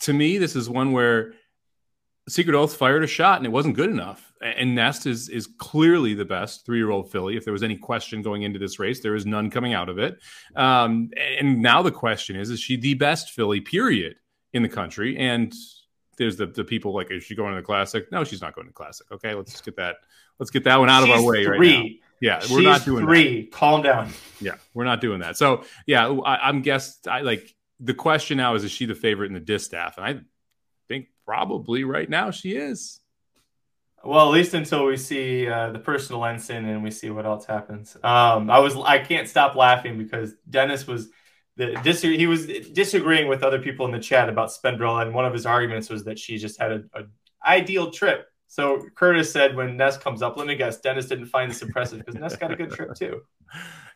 [0.00, 1.32] to me, this is one where
[2.28, 4.32] Secret Oath fired a shot and it wasn't good enough.
[4.40, 7.36] And Nest is is clearly the best three year old filly.
[7.36, 9.98] If there was any question going into this race, there is none coming out of
[9.98, 10.20] it.
[10.54, 13.60] Um, and now the question is: Is she the best filly?
[13.60, 14.16] Period
[14.52, 15.16] in the country?
[15.18, 15.52] And
[16.18, 18.12] there's the the people like, is she going to the classic?
[18.12, 19.10] No, she's not going to the classic.
[19.10, 19.96] Okay, let's just get that.
[20.38, 21.58] Let's get that one out she's of our way three.
[21.58, 21.90] right now.
[22.20, 23.42] Yeah, we're not doing three.
[23.42, 23.52] That.
[23.52, 24.10] Calm down.
[24.40, 25.36] Yeah, we're not doing that.
[25.36, 27.08] So yeah, I, I'm guessed.
[27.08, 29.96] I like the question now is: Is she the favorite in the distaff?
[29.96, 30.20] And I
[31.28, 33.00] probably right now she is.
[34.02, 37.44] Well, at least until we see uh, the personal ensign and we see what else
[37.44, 37.96] happens.
[37.96, 41.10] Um, I was I can't stop laughing because Dennis was
[41.56, 45.26] the dis- he was disagreeing with other people in the chat about Spendarella, and one
[45.26, 47.02] of his arguments was that she just had a, a
[47.44, 48.26] ideal trip.
[48.46, 51.98] So Curtis said when Nest comes up, let me guess, Dennis didn't find this impressive
[51.98, 53.20] because Nest got a good trip too.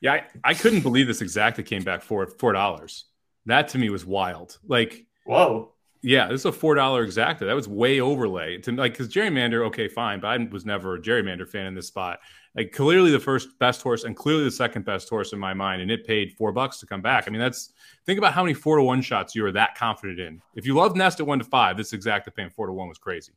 [0.00, 3.04] Yeah, I, I couldn't believe this exacta came back for four dollars.
[3.46, 4.58] That to me was wild.
[4.66, 5.71] Like, whoa.
[6.04, 7.40] Yeah, this is a four dollar exacta.
[7.40, 11.00] That was way overlay to like because gerrymander, okay, fine, but I was never a
[11.00, 12.18] gerrymander fan in this spot.
[12.56, 15.80] Like clearly the first best horse and clearly the second best horse in my mind,
[15.80, 17.24] and it paid four bucks to come back.
[17.26, 17.72] I mean, that's
[18.04, 20.42] think about how many four to one shots you are that confident in.
[20.56, 22.98] If you love Nest at one to five, this exacta paying four to one was
[22.98, 23.32] crazy.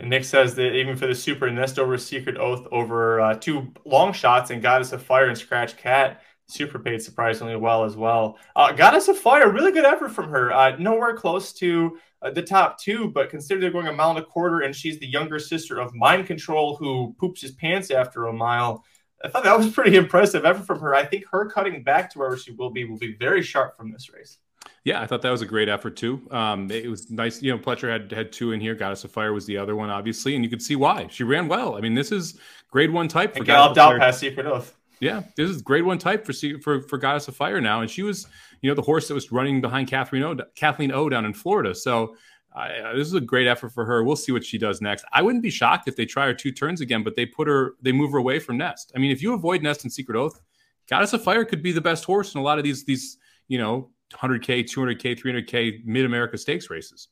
[0.00, 3.72] And Nick says that even for the super Nest over Secret Oath over uh, two
[3.84, 8.38] long shots and Goddess of Fire and Scratch Cat super paid surprisingly well as well.
[8.54, 10.52] Uh, Goddess of Fire, really good effort from her.
[10.52, 14.18] Uh, nowhere close to uh, the top two, but consider they're going a mile and
[14.18, 18.26] a quarter, and she's the younger sister of Mind Control, who poops his pants after
[18.26, 18.84] a mile.
[19.24, 20.94] I thought that was pretty impressive effort from her.
[20.94, 23.90] I think her cutting back to wherever she will be will be very sharp from
[23.90, 24.38] this race.
[24.84, 26.26] Yeah, I thought that was a great effort too.
[26.30, 27.40] Um, it was nice.
[27.40, 28.74] You know, Pletcher had had two in here.
[28.74, 31.46] Goddess of Fire was the other one, obviously, and you could see why she ran
[31.46, 31.76] well.
[31.76, 32.38] I mean, this is
[32.70, 34.76] grade one type for and galloped out past Secret Oath.
[35.02, 38.04] Yeah, this is grade one type for for for Goddess of Fire now, and she
[38.04, 38.28] was,
[38.60, 41.74] you know, the horse that was running behind Kathleen O, Kathleen O down in Florida.
[41.74, 42.14] So
[42.54, 44.04] uh, this is a great effort for her.
[44.04, 45.04] We'll see what she does next.
[45.12, 47.72] I wouldn't be shocked if they try her two turns again, but they put her,
[47.82, 48.92] they move her away from Nest.
[48.94, 50.40] I mean, if you avoid Nest and Secret Oath,
[50.88, 53.58] Goddess of Fire could be the best horse in a lot of these these you
[53.58, 57.08] know 100k, 200k, 300k Mid America Stakes races.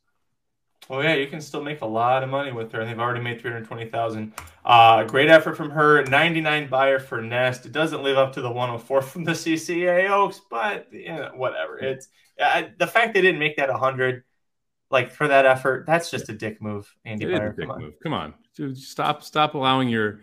[0.89, 3.21] Well, yeah, you can still make a lot of money with her, and they've already
[3.21, 4.33] made three hundred twenty thousand.
[4.65, 6.03] Uh, great effort from her.
[6.05, 7.65] Ninety nine Beyer for Nest.
[7.65, 11.09] It doesn't live up to the one hundred four from the CCA Oaks, but you
[11.09, 11.77] know, whatever.
[11.77, 12.09] It's
[12.41, 14.23] uh, the fact they didn't make that hundred,
[14.89, 15.85] like for that effort.
[15.85, 17.93] That's just a dick move, Andy it dick Come move.
[18.03, 18.33] Come on,
[18.75, 20.19] stop, stop allowing your,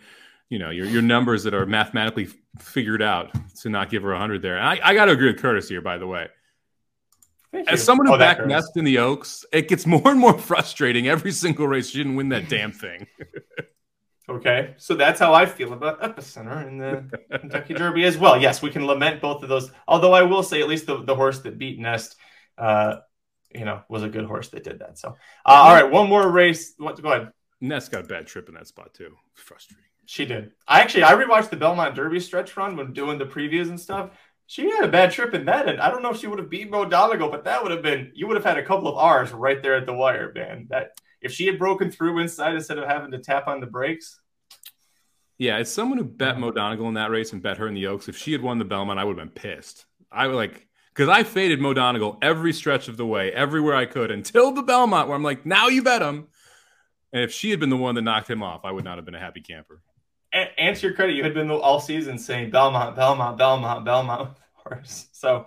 [0.51, 4.43] you know, your your numbers that are mathematically figured out to not give her hundred
[4.43, 4.59] there.
[4.59, 6.29] And I, I got to agree with Curtis here, by the way.
[7.53, 11.09] As someone who oh, backed Nest in the Oaks, it gets more and more frustrating
[11.09, 11.91] every single race.
[11.91, 13.07] She didn't win that damn thing.
[14.29, 17.09] okay, so that's how I feel about Epicenter in the
[17.39, 18.41] Kentucky Derby as well.
[18.41, 19.71] Yes, we can lament both of those.
[19.87, 22.17] Although I will say, at least the, the horse that beat Nest,
[22.59, 22.97] uh,
[23.55, 24.99] you know, was a good horse that did that.
[24.99, 25.13] So, uh,
[25.45, 26.75] all right, one more race.
[26.77, 27.01] What?
[27.01, 27.33] Go ahead.
[27.61, 29.17] Nest got a bad trip in that spot too.
[29.35, 29.85] Frustrating.
[30.05, 30.53] She did.
[30.67, 34.11] I actually I rewatched the Belmont Derby stretch run when doing the previews and stuff
[34.49, 36.49] she had a bad trip in that, and I don't know if she would have
[36.49, 38.97] beat Mo Donegal, but that would have been you would have had a couple of
[38.97, 40.67] R's right there at the wire, man.
[40.71, 44.19] That if she had broken through inside instead of having to tap on the brakes.
[45.37, 47.89] Yeah, as someone who bet Mo Donegal in that race and bet her in the
[47.89, 49.85] Oaks, if she had won the Belmont, I would have been pissed.
[50.11, 53.85] I would like because I faded Mo Donegal every stretch of the way, everywhere I
[53.85, 56.29] could, until the Belmont, where I'm like, now you bet him.
[57.13, 59.05] And if she had been the one that knocked him off, I would not have
[59.05, 59.83] been a happy camper.
[60.33, 65.09] And to your credit, you had been all season saying Belmont, Belmont, Belmont, Belmont, horse.
[65.13, 65.47] So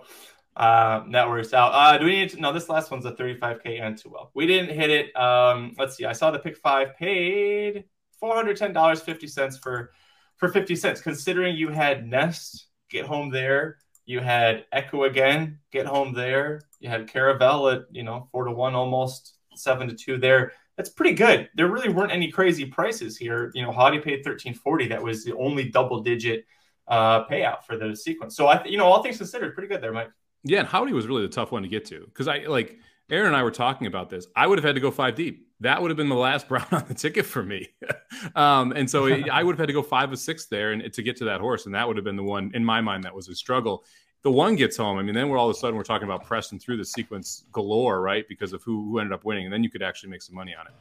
[0.56, 1.72] uh, that works out.
[1.72, 2.40] Uh, do we need to?
[2.40, 4.30] No, this last one's a 35k and too well.
[4.34, 5.16] We didn't hit it.
[5.16, 6.04] Um, let's see.
[6.04, 7.84] I saw the pick five paid
[8.22, 9.92] $410.50 for
[10.36, 11.00] for 50 cents.
[11.00, 16.88] Considering you had Nest get home there, you had Echo again get home there, you
[16.88, 20.52] had Caravel at you know four to one, almost seven to two there.
[20.82, 21.48] That's pretty good.
[21.54, 23.52] There really weren't any crazy prices here.
[23.54, 24.88] You know, Haughty paid 1340.
[24.88, 26.44] That was the only double digit
[26.88, 28.34] uh, payout for the sequence.
[28.34, 30.10] So I, you know, all things considered, pretty good there, Mike.
[30.42, 33.28] Yeah, and Haughty was really the tough one to get to because I like Aaron
[33.28, 34.26] and I were talking about this.
[34.34, 35.46] I would have had to go five deep.
[35.60, 37.68] That would have been the last brown on the ticket for me.
[38.34, 40.92] um, and so it, I would have had to go five or six there and
[40.92, 43.04] to get to that horse, and that would have been the one in my mind
[43.04, 43.84] that was a struggle.
[44.22, 44.98] The one gets home.
[44.98, 47.44] I mean, then we're all of a sudden we're talking about Preston through the sequence
[47.52, 48.26] galore, right?
[48.28, 50.54] Because of who who ended up winning, and then you could actually make some money
[50.54, 50.72] on it.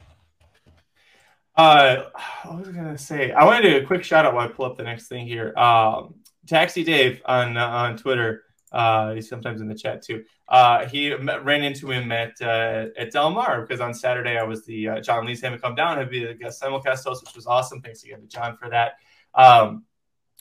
[1.56, 2.10] Uh,
[2.44, 3.32] what was I gonna say?
[3.32, 5.26] I want to do a quick shout out while I pull up the next thing
[5.28, 5.58] here.
[5.58, 6.16] Um,
[6.48, 10.24] Taxi Dave on uh, on Twitter uh, he's sometimes in the chat too.
[10.48, 14.44] Uh, he met, ran into him at uh, at Del Mar because on Saturday I
[14.44, 17.36] was the uh, John Lee's him come down and be the guest simulcast host, which
[17.36, 17.82] was awesome.
[17.82, 18.94] Thanks again to John for that.
[19.36, 19.84] Um,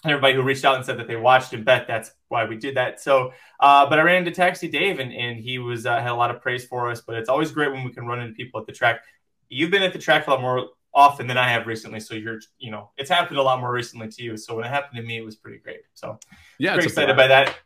[0.04, 2.76] everybody who reached out and said that they watched and bet that's why we did
[2.76, 3.00] that.
[3.00, 6.14] So, uh, but I ran into Taxi Dave and, and he was uh, had a
[6.14, 7.00] lot of praise for us.
[7.00, 9.02] But it's always great when we can run into people at the track.
[9.48, 12.00] You've been at the track a lot more often than I have recently.
[12.00, 14.36] So you're, you know, it's happened a lot more recently to you.
[14.36, 15.80] So when it happened to me, it was pretty great.
[15.94, 16.18] So
[16.58, 17.56] yeah, pretty excited by that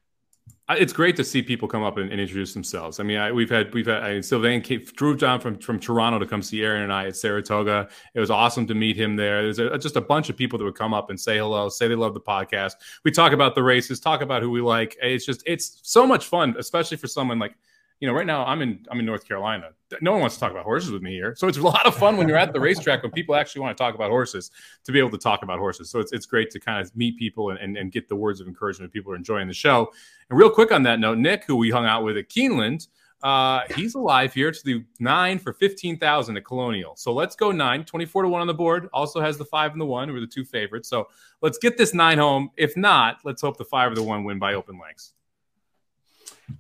[0.70, 2.98] it's great to see people come up and, and introduce themselves.
[2.98, 6.18] I mean, I, we've had we've had I Sylvain came, drove down from from Toronto
[6.18, 7.88] to come see Aaron and I at Saratoga.
[8.14, 9.42] It was awesome to meet him there.
[9.42, 11.86] There's a, just a bunch of people that would come up and say hello, say
[11.86, 12.72] they love the podcast.
[13.04, 14.96] We talk about the races, talk about who we like.
[15.02, 17.54] It's just it's so much fun, especially for someone like
[18.00, 19.70] you know, right now I'm in I'm in North Carolina.
[20.00, 21.94] No one wants to talk about horses with me here, so it's a lot of
[21.94, 24.50] fun when you're at the racetrack when people actually want to talk about horses
[24.84, 25.90] to be able to talk about horses.
[25.90, 28.40] So it's it's great to kind of meet people and, and, and get the words
[28.40, 28.92] of encouragement.
[28.92, 29.92] People are enjoying the show.
[30.28, 32.88] And real quick on that note, Nick, who we hung out with at Keeneland,
[33.24, 36.94] uh, he's alive here to the nine for 15,000 at Colonial.
[36.96, 38.90] So let's go nine, 24 to one on the board.
[38.92, 40.90] Also has the five and the one, who are the two favorites.
[40.90, 41.08] So
[41.40, 42.50] let's get this nine home.
[42.58, 45.14] If not, let's hope the five or the one win by open lengths.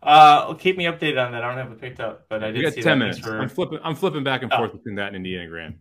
[0.02, 1.44] Uh, keep me updated on that.
[1.44, 2.56] I don't have it picked up, but I did.
[2.56, 3.18] We got ten minutes.
[3.18, 3.38] For...
[3.38, 3.78] I'm flipping.
[3.82, 4.56] I'm flipping back and oh.
[4.56, 5.78] forth between that and Indiana Grand.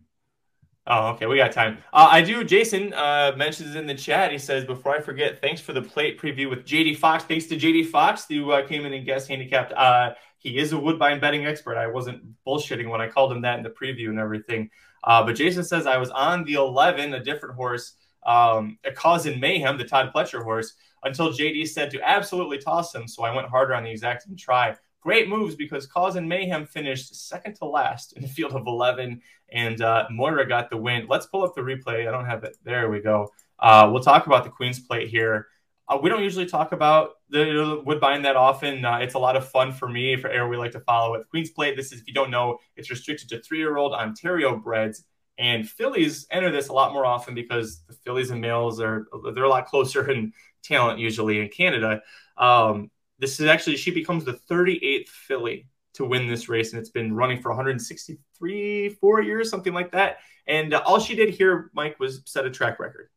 [0.86, 1.26] Oh, okay.
[1.26, 1.78] We got time.
[1.94, 2.44] Uh, I do.
[2.44, 4.30] Jason uh, mentions in the chat.
[4.30, 7.24] He says, "Before I forget, thanks for the plate preview with JD Fox.
[7.24, 9.72] Thanks to JD Fox, who uh, came in and guest handicapped.
[9.72, 10.12] Uh,
[10.44, 11.78] he is a Woodbine betting expert.
[11.78, 14.68] I wasn't bullshitting when I called him that in the preview and everything.
[15.02, 17.94] Uh, but Jason says I was on the 11, a different horse,
[18.26, 22.94] um, a cause in mayhem, the Todd Pletcher horse until JD said to absolutely toss
[22.94, 23.06] him.
[23.06, 24.76] So I went harder on the exacting try.
[25.00, 29.20] Great moves because Cause and Mayhem finished second to last in a field of 11,
[29.52, 31.06] and uh, Moira got the win.
[31.08, 32.08] Let's pull up the replay.
[32.08, 32.56] I don't have it.
[32.64, 33.30] There we go.
[33.58, 35.48] Uh, we'll talk about the Queen's Plate here.
[35.86, 38.82] Uh, we don't usually talk about the Woodbine that often.
[38.82, 41.28] Uh, it's a lot of fun for me, for air we like to follow it.
[41.28, 44.56] Queen's Plate, this is, if you don't know, it's restricted to three year old Ontario
[44.56, 45.04] breds.
[45.36, 49.44] And fillies enter this a lot more often because the fillies and males are they're
[49.44, 50.32] a lot closer and
[50.64, 52.02] talent usually in Canada.
[52.36, 56.90] Um, this is actually she becomes the 38th filly to win this race, and it's
[56.90, 60.18] been running for 163, four years, something like that.
[60.46, 63.08] And uh, all she did here, Mike, was set a track record.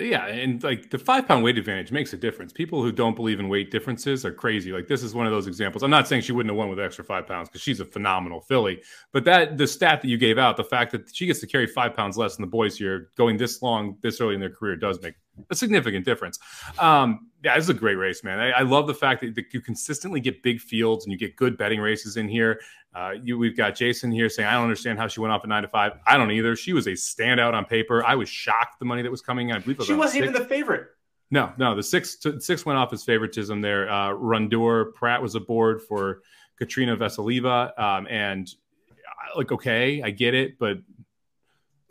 [0.00, 2.52] Yeah, and like the five pound weight advantage makes a difference.
[2.52, 4.72] People who don't believe in weight differences are crazy.
[4.72, 5.82] Like this is one of those examples.
[5.82, 8.40] I'm not saying she wouldn't have won with extra five pounds because she's a phenomenal
[8.40, 11.46] filly, but that the stat that you gave out, the fact that she gets to
[11.46, 14.50] carry five pounds less than the boys here, going this long, this early in their
[14.50, 15.14] career, does make
[15.50, 16.38] a significant difference.
[16.78, 18.38] Um, yeah, this is a great race, man.
[18.38, 21.36] I, I love the fact that, that, you consistently get big fields and you get
[21.36, 22.60] good betting races in here.
[22.94, 25.48] Uh, you, we've got Jason here saying, I don't understand how she went off at
[25.48, 25.92] nine to five.
[26.06, 26.56] I don't either.
[26.56, 28.04] She was a standout on paper.
[28.04, 29.56] I was shocked the money that was coming in.
[29.56, 30.88] I believe was she wasn't even the favorite.
[31.30, 31.76] No, no.
[31.76, 33.88] The six six went off as favoritism there.
[33.88, 36.22] Uh, Rundor Prat was aboard for
[36.58, 38.52] Katerina Vassilieva, um, and
[38.90, 40.78] uh, like okay, I get it, but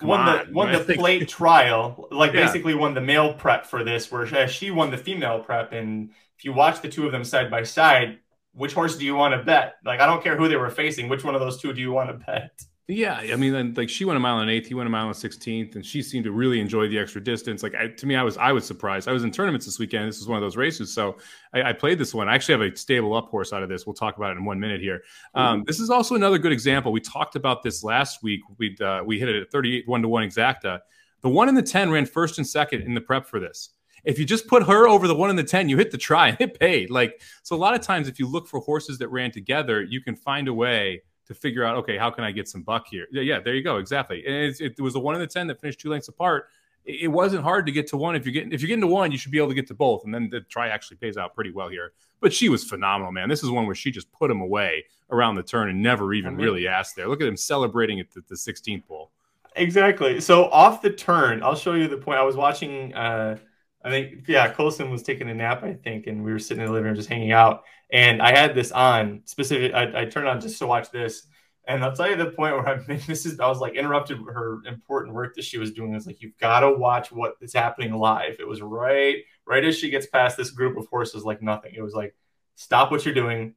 [0.02, 2.46] won on, the won the plate trial, like yeah.
[2.46, 5.72] basically won the male prep for this, where she won the female prep.
[5.74, 8.20] And if you watch the two of them side by side,
[8.54, 9.76] which horse do you want to bet?
[9.84, 11.92] Like I don't care who they were facing, which one of those two do you
[11.92, 12.62] want to bet?
[12.91, 15.15] Yeah, I mean, like she went a mile and eighth, he went a mile and
[15.15, 17.62] sixteenth, and she seemed to really enjoy the extra distance.
[17.62, 19.08] Like I, to me, I was I was surprised.
[19.08, 20.08] I was in tournaments this weekend.
[20.08, 21.17] This was one of those races, so
[21.54, 22.28] I, I, played this one.
[22.28, 23.86] I actually have a stable up horse out of this.
[23.86, 25.04] We'll talk about it in one minute here.
[25.36, 26.91] Um, this is also another good example.
[26.91, 28.41] We talked about this last week.
[28.58, 30.80] We uh, we hit it at thirty eight one to one exacta.
[31.21, 33.69] The one and the ten ran first and second in the prep for this.
[34.04, 36.30] if you just put her over the one in the 10, you hit the try
[36.30, 36.89] and it paid.
[36.89, 40.02] Like, so a lot of times, if you look for horses that ran together, you
[40.02, 43.08] can find a way to figure out, okay, how can I get some buck here?
[43.12, 43.78] Yeah, yeah there you go.
[43.78, 44.26] Exactly.
[44.26, 46.48] And it was the one in the 10 that finished two lengths apart.
[46.84, 48.15] It wasn't hard to get to one.
[48.15, 49.76] If you're getting if you're getting to one, you should be able to get to
[49.76, 50.06] both.
[50.06, 51.92] And then the try actually pays out pretty well here.
[52.20, 53.30] But she was phenomenal, man.
[53.30, 56.36] This is one where she just put him away around the turn and never even
[56.36, 57.08] really asked there.
[57.08, 59.12] Look at him celebrating at the, the 16th pole.
[59.56, 60.20] Exactly.
[60.20, 62.18] So off the turn, I'll show you the point.
[62.18, 62.94] I was watching.
[62.96, 63.38] Uh,
[63.84, 66.68] I think yeah, Colson was taking a nap, I think, and we were sitting in
[66.68, 67.63] the living room just hanging out.
[67.92, 69.74] And I had this on specific.
[69.74, 71.28] I, I turned on just to watch this,
[71.65, 74.60] and I'll tell you the point where I this is I was like interrupted her
[74.68, 75.94] important work that she was doing.
[75.94, 78.36] It's like you've got to watch what is happening live.
[78.39, 81.74] It was right right as she gets past this group of horses like nothing.
[81.76, 82.15] It was like
[82.56, 83.56] stop what you're doing,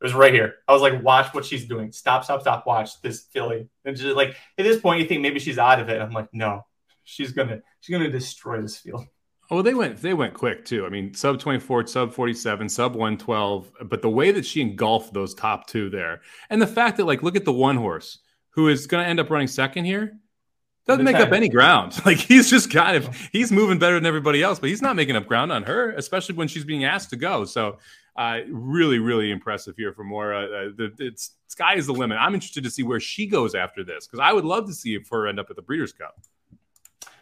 [0.00, 0.56] it was right here.
[0.68, 1.90] I was like, watch what she's doing.
[1.90, 2.66] Stop, stop, stop.
[2.66, 3.68] Watch this filly.
[3.84, 6.00] And just like at this point, you think maybe she's out of it.
[6.00, 6.64] I'm like, no,
[7.02, 9.06] she's gonna she's gonna destroy this field.
[9.50, 10.84] Oh, they went they went quick too.
[10.84, 13.72] I mean, sub 24, sub 47, sub 112.
[13.86, 17.22] But the way that she engulfed those top two there, and the fact that like
[17.22, 18.18] look at the one horse
[18.50, 20.18] who is going to end up running second here,
[20.86, 21.98] doesn't make up any ground.
[22.04, 25.16] Like he's just kind of he's moving better than everybody else, but he's not making
[25.16, 27.44] up ground on her, especially when she's being asked to go.
[27.44, 27.78] So
[28.16, 30.44] uh, really, really impressive here for Moira.
[30.44, 32.18] Uh, the, it's sky is the limit.
[32.18, 34.94] I'm interested to see where she goes after this because I would love to see
[34.94, 36.18] if her end up at the Breeders' Cup.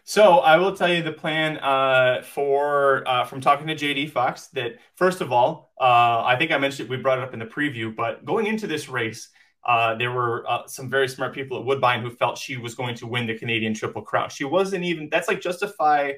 [0.09, 4.47] So I will tell you the plan uh, for uh, from talking to JD Fox
[4.49, 7.45] that first of all, uh, I think I mentioned we brought it up in the
[7.47, 9.31] preview, but going into this race,
[9.67, 12.95] uh, there were uh, some very smart people at Woodbine who felt she was going
[12.95, 14.31] to win the Canadian Triple Crown.
[14.31, 15.09] She wasn't even.
[15.11, 16.13] That's like justify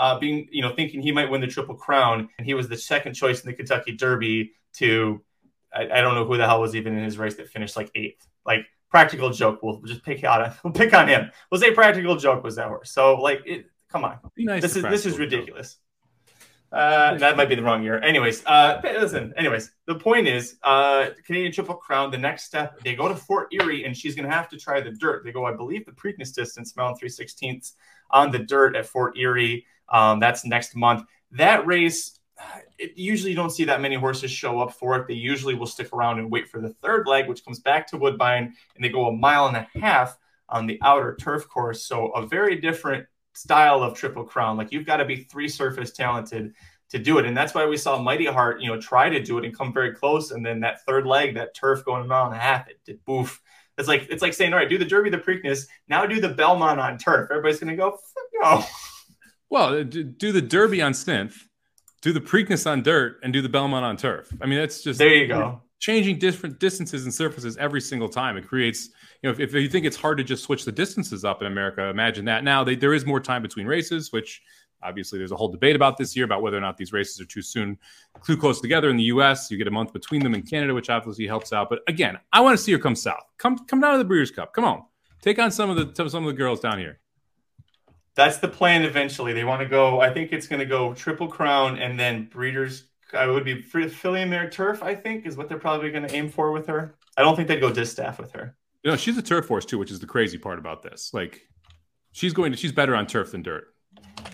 [0.00, 2.76] uh, being, you know, thinking he might win the Triple Crown, and he was the
[2.76, 4.50] second choice in the Kentucky Derby.
[4.78, 5.22] To
[5.72, 7.92] I, I don't know who the hell was even in his race that finished like
[7.94, 8.26] eighth.
[8.44, 9.60] Like practical joke.
[9.62, 10.56] We'll just pick out.
[10.64, 11.30] We'll pick on him.
[11.50, 12.90] We'll say practical joke was that horse.
[12.90, 15.76] So like, it, come on, nice this is this is ridiculous.
[16.70, 17.98] Uh, that might be the wrong year.
[18.00, 19.32] Anyways, uh, listen.
[19.38, 22.10] Anyways, the point is, uh, Canadian Triple Crown.
[22.10, 24.80] The next step, they go to Fort Erie, and she's going to have to try
[24.80, 25.24] the dirt.
[25.24, 27.74] They go, I believe, the Preakness distance, mile three sixteenths
[28.10, 29.64] on the dirt at Fort Erie.
[29.88, 31.04] Um, that's next month.
[31.32, 32.17] That race,
[32.78, 35.08] it, usually you don't see that many horses show up for it.
[35.08, 37.96] They usually will stick around and wait for the third leg, which comes back to
[37.96, 41.84] Woodbine, and they go a mile and a half on the outer turf course.
[41.84, 44.56] So a very different style of Triple Crown.
[44.56, 46.54] Like you've got to be three surface talented
[46.90, 49.38] to do it, and that's why we saw Mighty Heart, you know, try to do
[49.38, 52.26] it and come very close, and then that third leg, that turf going a mile
[52.26, 53.42] and a half, it did boof.
[53.76, 56.30] It's like it's like saying, all right, do the Derby, the Preakness, now do the
[56.30, 57.30] Belmont on turf.
[57.30, 57.98] Everybody's gonna go,
[58.40, 58.64] no.
[59.50, 61.34] Well, do the Derby on synth,
[62.08, 64.32] do the Preakness on dirt, and do the Belmont on turf.
[64.40, 65.14] I mean, that's just there.
[65.14, 65.60] You go.
[65.78, 68.36] Changing different distances and surfaces every single time.
[68.36, 68.88] It creates,
[69.22, 71.46] you know, if, if you think it's hard to just switch the distances up in
[71.46, 72.42] America, imagine that.
[72.42, 74.42] Now they, there is more time between races, which
[74.82, 77.26] obviously there's a whole debate about this year about whether or not these races are
[77.26, 77.78] too soon,
[78.26, 79.50] too close together in the U.S.
[79.50, 81.68] You get a month between them in Canada, which obviously helps out.
[81.68, 83.22] But again, I want to see her come south.
[83.36, 84.54] Come, come down to the Breeders' Cup.
[84.54, 84.82] Come on,
[85.20, 86.98] take on some of the some of the girls down here
[88.18, 89.32] that's the plan eventually.
[89.32, 92.88] They want to go, I think it's going to go Triple Crown and then Breeders.
[93.14, 96.28] I would be and Mare Turf, I think, is what they're probably going to aim
[96.28, 96.96] for with her.
[97.16, 98.56] I don't think they'd go distaff with her.
[98.82, 101.14] You know, she's a turf horse too, which is the crazy part about this.
[101.14, 101.42] Like,
[102.10, 103.68] she's going to, she's better on turf than dirt.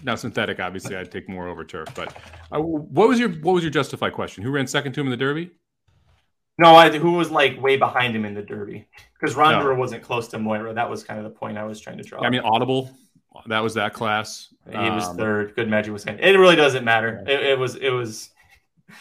[0.03, 1.89] Now, synthetic, obviously, I'd take more over turf.
[1.95, 2.17] But
[2.51, 4.43] uh, what was your what was your justified question?
[4.43, 5.51] Who ran second to him in the Derby?
[6.57, 8.89] No, I, who was like way behind him in the Derby?
[9.21, 9.81] Because Rondura no.
[9.81, 10.73] wasn't close to Moira.
[10.73, 12.23] That was kind of the point I was trying to draw.
[12.23, 12.91] I mean, Audible
[13.47, 14.53] that was that class.
[14.71, 15.55] He was um, third.
[15.55, 16.25] Good Magic was second.
[16.25, 17.23] It really doesn't matter.
[17.27, 18.31] It, it, was it was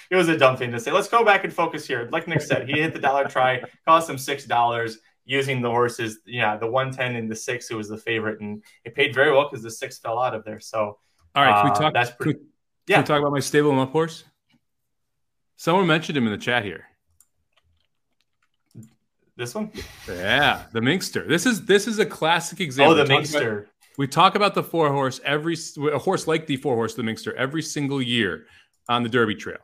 [0.09, 0.91] it was a dumb thing to say.
[0.91, 2.09] Let's go back and focus here.
[2.11, 6.19] Like Nick said, he hit the dollar try, cost him six dollars using the horses.
[6.25, 9.31] Yeah, the one ten and the six, who was the favorite, and it paid very
[9.31, 10.59] well because the six fell out of there.
[10.59, 10.97] So
[11.35, 11.93] all right, can we uh, talk?
[11.93, 12.39] that's pretty.
[12.39, 12.47] Can
[12.87, 14.23] yeah, can we talk about my stable and up horse.
[15.55, 16.85] Someone mentioned him in the chat here.
[19.35, 19.71] This one?
[20.07, 21.27] Yeah, the Minkster.
[21.27, 22.93] This is this is a classic example.
[22.93, 23.67] Oh, the Minkster.
[23.97, 25.56] We talk about the four horse every
[25.91, 28.45] a horse like the four horse, the Minkster, every single year
[28.89, 29.59] on the Derby Trail.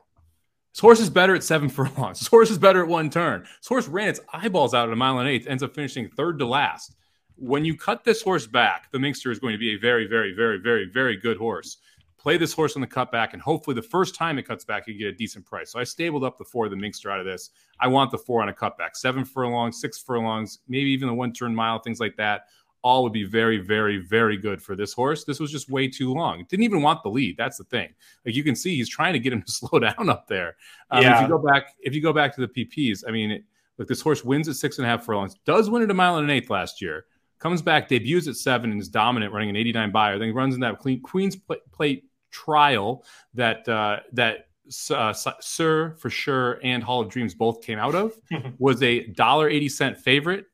[0.73, 2.19] This horse is better at seven furlongs.
[2.19, 3.41] This horse is better at one turn.
[3.41, 6.37] This horse ran its eyeballs out at a mile and eighth, ends up finishing third
[6.39, 6.95] to last.
[7.35, 10.33] When you cut this horse back, the Minkster is going to be a very, very,
[10.33, 11.77] very, very, very good horse.
[12.19, 14.93] Play this horse on the cutback, and hopefully the first time it cuts back, you
[14.93, 15.71] get a decent price.
[15.71, 17.51] So I stabled up the four of the Minkster out of this.
[17.79, 21.31] I want the four on a cutback, seven furlongs, six furlongs, maybe even the one
[21.31, 22.47] turn mile, things like that
[22.81, 25.25] all would be very, very, very good for this horse.
[25.25, 26.45] This was just way too long.
[26.49, 27.35] Didn't even want the lead.
[27.37, 27.89] That's the thing.
[28.25, 30.55] Like you can see, he's trying to get him to slow down up there.
[30.91, 31.15] Um, yeah.
[31.15, 33.43] If you go back, if you go back to the PPs, I mean,
[33.77, 35.35] look, this horse wins at six and a half furlongs.
[35.45, 37.05] Does win at a mile and an eighth last year.
[37.39, 40.19] Comes back, debuts at seven, and is dominant, running an 89 Beyer.
[40.19, 41.37] Then runs in that clean, Queen's
[41.71, 44.47] Plate trial that uh, that
[44.91, 48.13] uh, Sir for sure and Hall of Dreams both came out of
[48.59, 50.45] was a dollar eighty cent favorite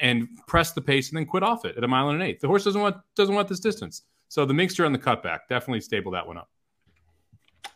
[0.00, 2.40] and press the pace and then quit off it at a mile and an eighth.
[2.40, 4.02] The horse doesn't want doesn't want this distance.
[4.28, 6.50] So the mixture on the cutback definitely stable that one up.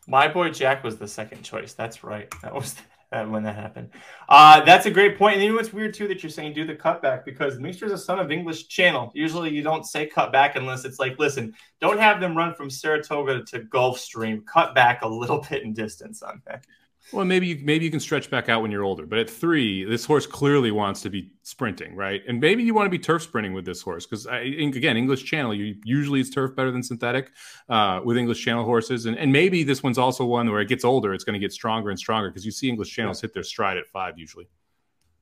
[0.07, 1.75] My boy Jack was the second choice.
[1.75, 2.33] That's right.
[2.43, 2.77] That was
[3.13, 3.91] uh, when that happened.
[4.29, 5.35] Uh, that's a great point.
[5.35, 7.93] And you know what's weird too that you're saying do the cutback because Mixture is
[7.93, 9.13] a son of English Channel.
[9.15, 13.45] Usually you don't say cutback unless it's like, listen, don't have them run from Saratoga
[13.45, 14.45] to Gulfstream.
[14.45, 16.65] Cut back a little bit in distance on that.
[17.13, 19.85] Well, maybe you, maybe you can stretch back out when you're older, but at three,
[19.85, 22.23] this horse clearly wants to be sprinting, right?
[22.27, 25.53] And maybe you want to be turf sprinting with this horse because again, English Channel,
[25.55, 27.33] you usually it's turf better than synthetic
[27.69, 30.85] uh, with English Channel horses, and and maybe this one's also one where it gets
[30.85, 33.27] older, it's going to get stronger and stronger because you see English Channels yeah.
[33.27, 34.49] hit their stride at five usually.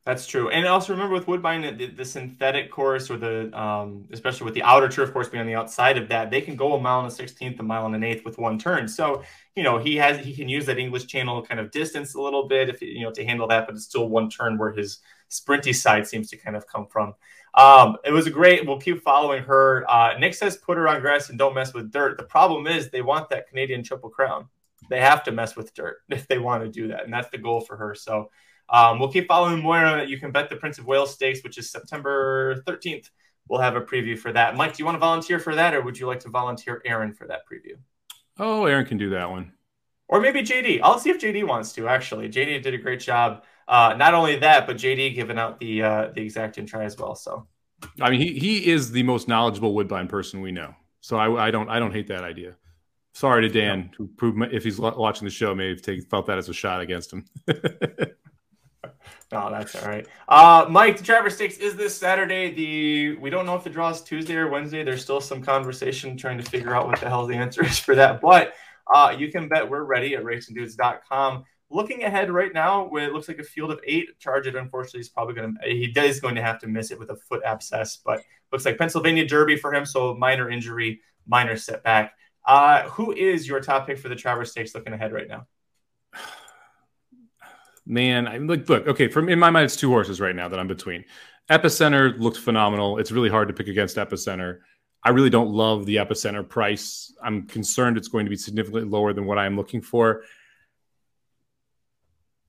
[0.07, 4.47] That's true, and also remember with Woodbine, the, the synthetic course or the um, especially
[4.47, 6.81] with the outer turf course being on the outside of that, they can go a
[6.81, 8.89] mile and a sixteenth, a mile and an eighth with one turn.
[8.89, 9.23] So
[9.55, 12.49] you know he has he can use that English Channel kind of distance a little
[12.49, 15.75] bit if you know to handle that, but it's still one turn where his sprinty
[15.75, 17.15] side seems to kind of come from.
[17.53, 18.67] Um, it was a great.
[18.67, 19.85] We'll keep following her.
[19.87, 22.17] Uh, Nick says put her on grass and don't mess with dirt.
[22.17, 24.49] The problem is they want that Canadian Triple Crown.
[24.89, 27.39] They have to mess with dirt if they want to do that, and that's the
[27.39, 27.95] goal for her.
[27.95, 28.31] So.
[28.71, 30.07] Um, we'll keep following Moira.
[30.07, 33.11] You can bet the Prince of Wales Stakes, which is September 13th.
[33.49, 34.57] We'll have a preview for that.
[34.57, 37.13] Mike, do you want to volunteer for that, or would you like to volunteer Aaron
[37.13, 37.77] for that preview?
[38.39, 39.53] Oh, Aaron can do that one.
[40.07, 40.81] Or maybe JD.
[40.83, 41.89] I'll see if JD wants to.
[41.89, 43.45] Actually, JD did a great job.
[43.67, 47.15] Uh, not only that, but JD giving out the uh, the exacting try as well.
[47.15, 47.47] So,
[48.01, 50.75] I mean, he he is the most knowledgeable Woodbine person we know.
[51.01, 52.57] So I, I don't I don't hate that idea.
[53.13, 56.39] Sorry to Dan, who proved if he's watching the show, may have take, felt that
[56.39, 57.25] as a shot against him.
[59.33, 60.07] No, that's all right.
[60.29, 62.53] Uh, Mike, the Travers Stakes is this Saturday.
[62.53, 64.83] The we don't know if the draw is Tuesday or Wednesday.
[64.83, 67.95] There's still some conversation trying to figure out what the hell the answer is for
[67.95, 68.21] that.
[68.21, 68.55] But
[68.93, 71.45] uh, you can bet we're ready at racingdudes.com.
[71.73, 74.19] Looking ahead right now, it looks like a field of eight.
[74.19, 76.99] Charge it, unfortunately, is probably going to he is going to have to miss it
[76.99, 78.01] with a foot abscess.
[78.05, 82.15] But looks like Pennsylvania Derby for him, so minor injury, minor setback.
[82.45, 85.47] Uh, who is your top pick for the Travers Stakes looking ahead right now?
[87.87, 90.59] Man, I'm like, look, okay, from in my mind, it's two horses right now that
[90.59, 91.05] I'm between.
[91.51, 92.99] Epicenter looked phenomenal.
[92.99, 94.59] It's really hard to pick against Epicenter.
[95.03, 97.13] I really don't love the Epicenter price.
[97.23, 100.23] I'm concerned it's going to be significantly lower than what I'm looking for.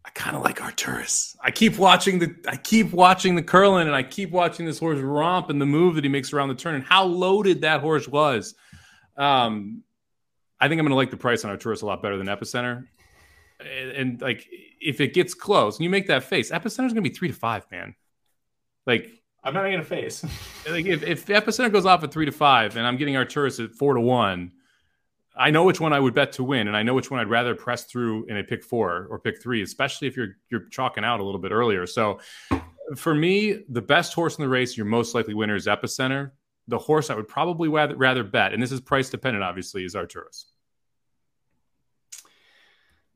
[0.03, 1.35] I kind of like Artorius.
[1.41, 4.99] I keep watching the I keep watching the Curlin and I keep watching this horse
[4.99, 8.07] romp and the move that he makes around the turn and how loaded that horse
[8.07, 8.55] was.
[9.15, 9.83] Um,
[10.59, 12.87] I think I'm going to like the price on Artorius a lot better than Epicenter.
[13.61, 14.47] And, and like
[14.79, 17.65] if it gets close and you make that face, Epicenter's gonna be three to five,
[17.71, 17.95] man.
[18.85, 19.09] Like
[19.43, 20.23] I'm not making a face.
[20.69, 23.71] like if, if Epicenter goes off at three to five and I'm getting Artorius at
[23.71, 24.51] four to one,
[25.35, 27.29] I know which one I would bet to win, and I know which one I'd
[27.29, 31.03] rather press through in a pick four or pick three, especially if you're you're chalking
[31.03, 31.87] out a little bit earlier.
[31.87, 32.19] So
[32.95, 36.31] for me, the best horse in the race, your most likely winner is Epicenter.
[36.67, 39.95] The horse I would probably rather, rather bet, and this is price dependent, obviously, is
[39.95, 40.45] Artorius.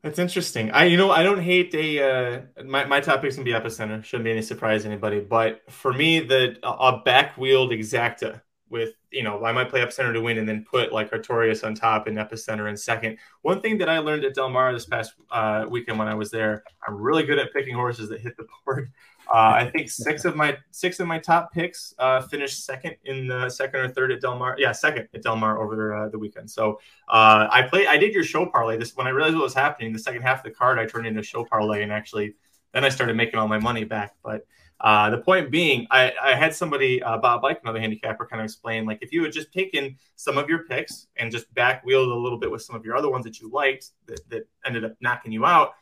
[0.06, 0.70] That's interesting.
[0.70, 4.04] I you know I don't hate a uh, my my top pick's gonna be epicenter.
[4.04, 5.20] Shouldn't be any surprise to anybody.
[5.20, 10.14] But for me, the a back wheeled exacta with you know I might play epicenter
[10.14, 13.18] to win and then put like Artorius on top and epicenter in second.
[13.42, 16.30] One thing that I learned at Del Mar this past uh, weekend when I was
[16.30, 18.92] there, I'm really good at picking horses that hit the board.
[19.34, 23.28] Uh, I think six of my six of my top picks uh, finished second in
[23.28, 24.56] the second or third at Del Mar.
[24.58, 26.50] Yeah, second at Del Mar over uh, the weekend.
[26.50, 27.88] So uh, I played.
[27.88, 28.78] I did your show parlay.
[28.78, 29.94] This when I realized what was happening.
[29.94, 32.36] The second half of the card, I turned into show parlay, and actually
[32.74, 34.16] then I started making all my money back.
[34.24, 34.46] But
[34.82, 38.46] uh, the point being, I, I had somebody, uh, Bob Bike, another handicapper, kind of
[38.46, 42.10] explain like if you had just taken some of your picks and just back wheeled
[42.10, 44.84] a little bit with some of your other ones that you liked that, that ended
[44.84, 45.74] up knocking you out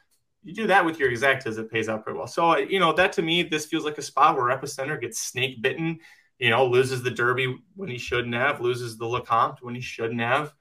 [0.43, 2.27] you do that with your exactas, it pays out pretty well.
[2.27, 5.61] So, you know, that to me, this feels like a spot where Epicenter gets snake
[5.61, 5.99] bitten,
[6.37, 10.19] you know, loses the Derby when he shouldn't have, loses the Lecomte when he shouldn't
[10.19, 10.53] have.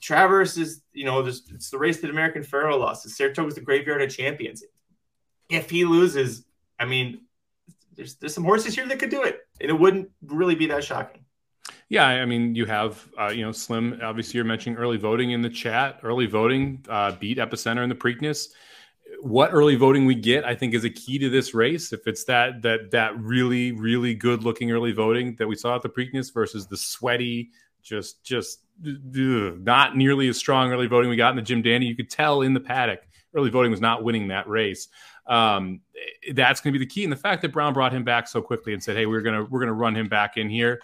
[0.00, 3.08] Travers is, you know, this, it's the race that American Pharoah lost.
[3.08, 4.62] Saratoga was the graveyard of champions.
[5.48, 6.44] If he loses,
[6.78, 7.20] I mean,
[7.94, 10.82] there's there's some horses here that could do it, and it wouldn't really be that
[10.82, 11.24] shocking.
[11.88, 14.00] Yeah, I mean, you have uh, you know Slim.
[14.02, 16.00] Obviously, you're mentioning early voting in the chat.
[16.02, 18.48] Early voting uh, beat Epicenter in the Preakness
[19.24, 21.94] what early voting we get, I think, is a key to this race.
[21.94, 25.82] If it's that that that really really good looking early voting that we saw at
[25.82, 27.50] the Preakness versus the sweaty,
[27.82, 31.86] just just ugh, not nearly as strong early voting we got in the Jim Dandy,
[31.86, 33.00] you could tell in the paddock
[33.32, 34.88] early voting was not winning that race.
[35.26, 35.80] Um,
[36.34, 38.42] that's going to be the key, and the fact that Brown brought him back so
[38.42, 40.82] quickly and said, "Hey, we're gonna we're gonna run him back in here."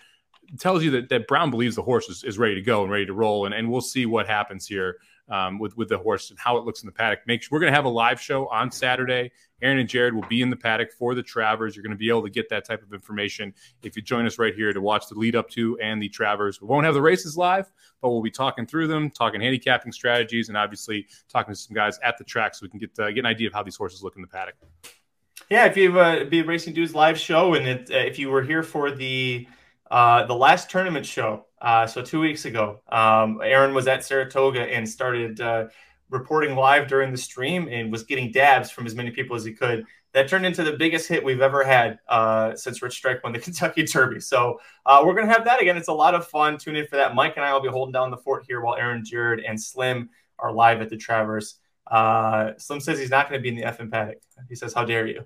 [0.58, 3.06] tells you that, that Brown believes the horse is, is ready to go and ready
[3.06, 3.46] to roll.
[3.46, 4.96] And, and we'll see what happens here
[5.30, 7.20] um, with, with the horse and how it looks in the paddock.
[7.26, 9.30] Make sure we're going to have a live show on Saturday.
[9.62, 11.76] Aaron and Jared will be in the paddock for the Travers.
[11.76, 14.38] You're going to be able to get that type of information if you join us
[14.38, 16.60] right here to watch the lead up to and the Travers.
[16.60, 17.70] We won't have the races live,
[18.00, 21.98] but we'll be talking through them, talking handicapping strategies, and obviously talking to some guys
[22.02, 24.02] at the track so we can get uh, get an idea of how these horses
[24.02, 24.54] look in the paddock.
[25.50, 28.42] Yeah, if you uh, be Racing Dudes live show, and it, uh, if you were
[28.42, 29.46] here for the
[29.90, 34.62] uh, the last tournament show, uh, so two weeks ago, um, Aaron was at Saratoga
[34.62, 35.66] and started uh,
[36.08, 39.52] reporting live during the stream and was getting dabs from as many people as he
[39.52, 39.84] could.
[40.12, 43.38] That turned into the biggest hit we've ever had uh, since Rich Strike won the
[43.46, 44.20] Kentucky Derby.
[44.20, 45.76] So uh, we're going to have that again.
[45.76, 46.58] It's a lot of fun.
[46.58, 47.14] Tune in for that.
[47.14, 50.10] Mike and I will be holding down the fort here while Aaron, Jared, and Slim
[50.38, 51.56] are live at the Travers.
[51.86, 54.18] Uh, Slim says he's not going to be in the FM paddock.
[54.48, 55.24] He says, "How dare you?"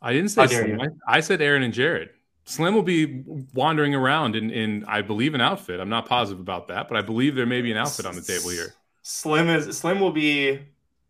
[0.00, 0.80] I didn't say Slim.
[0.80, 2.10] I, I, said Aaron and Jared.
[2.46, 3.24] Slim will be
[3.54, 5.80] wandering around in, in, I believe, an outfit.
[5.80, 8.22] I'm not positive about that, but I believe there may be an outfit on the
[8.22, 8.72] table here.
[9.02, 10.60] Slim is Slim will be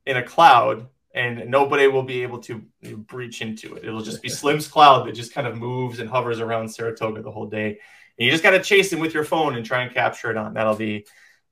[0.07, 3.85] in a cloud, and nobody will be able to breach into it.
[3.85, 7.31] It'll just be Slim's cloud that just kind of moves and hovers around Saratoga the
[7.31, 7.79] whole day.
[8.19, 10.39] And you just got to chase him with your phone and try and capture it
[10.39, 10.55] on.
[10.55, 11.07] That'll be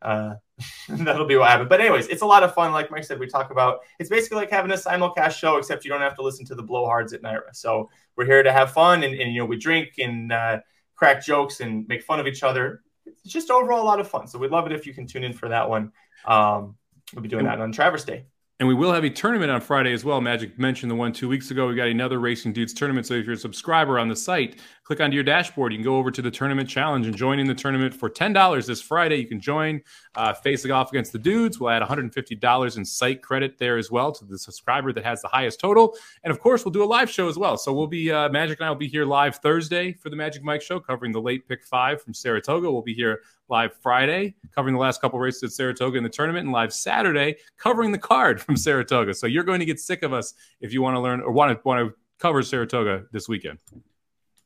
[0.05, 0.35] uh,
[0.89, 1.69] that'll be what happens.
[1.69, 2.73] But anyways, it's a lot of fun.
[2.73, 5.91] Like Mike said, we talk about it's basically like having a simulcast show, except you
[5.91, 7.55] don't have to listen to the blowhards at NYRA.
[7.55, 10.61] So we're here to have fun, and, and you know we drink and uh,
[10.95, 12.83] crack jokes and make fun of each other.
[13.07, 14.27] It's just overall a lot of fun.
[14.29, 15.93] So we'd love it if you can tune in for that one.
[16.25, 16.77] Um,
[17.13, 18.27] we'll be doing that on Travers Day.
[18.61, 20.21] And we will have a tournament on Friday as well.
[20.21, 21.67] Magic mentioned the one two weeks ago.
[21.67, 23.05] We got another Racing Dudes tournament.
[23.05, 25.73] So if you're a subscriber on the site, click onto your dashboard.
[25.73, 28.67] You can go over to the tournament challenge and join in the tournament for $10
[28.67, 29.17] this Friday.
[29.17, 29.81] You can join,
[30.15, 31.59] uh, facing off against the dudes.
[31.59, 35.29] We'll add $150 in site credit there as well to the subscriber that has the
[35.29, 35.97] highest total.
[36.23, 37.57] And of course, we'll do a live show as well.
[37.57, 40.45] So we'll be, uh, Magic and I will be here live Thursday for the Magic
[40.45, 42.71] Mike show covering the late pick five from Saratoga.
[42.71, 46.45] We'll be here live Friday, covering the last couple races at Saratoga in the tournament,
[46.45, 49.15] and live Saturday, covering the card from Saratoga.
[49.15, 51.57] So you're going to get sick of us if you want to learn or want
[51.57, 53.59] to want to cover Saratoga this weekend.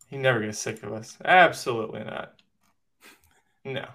[0.08, 1.16] He never gets sick of us.
[1.24, 2.34] Absolutely not.
[3.64, 3.86] No.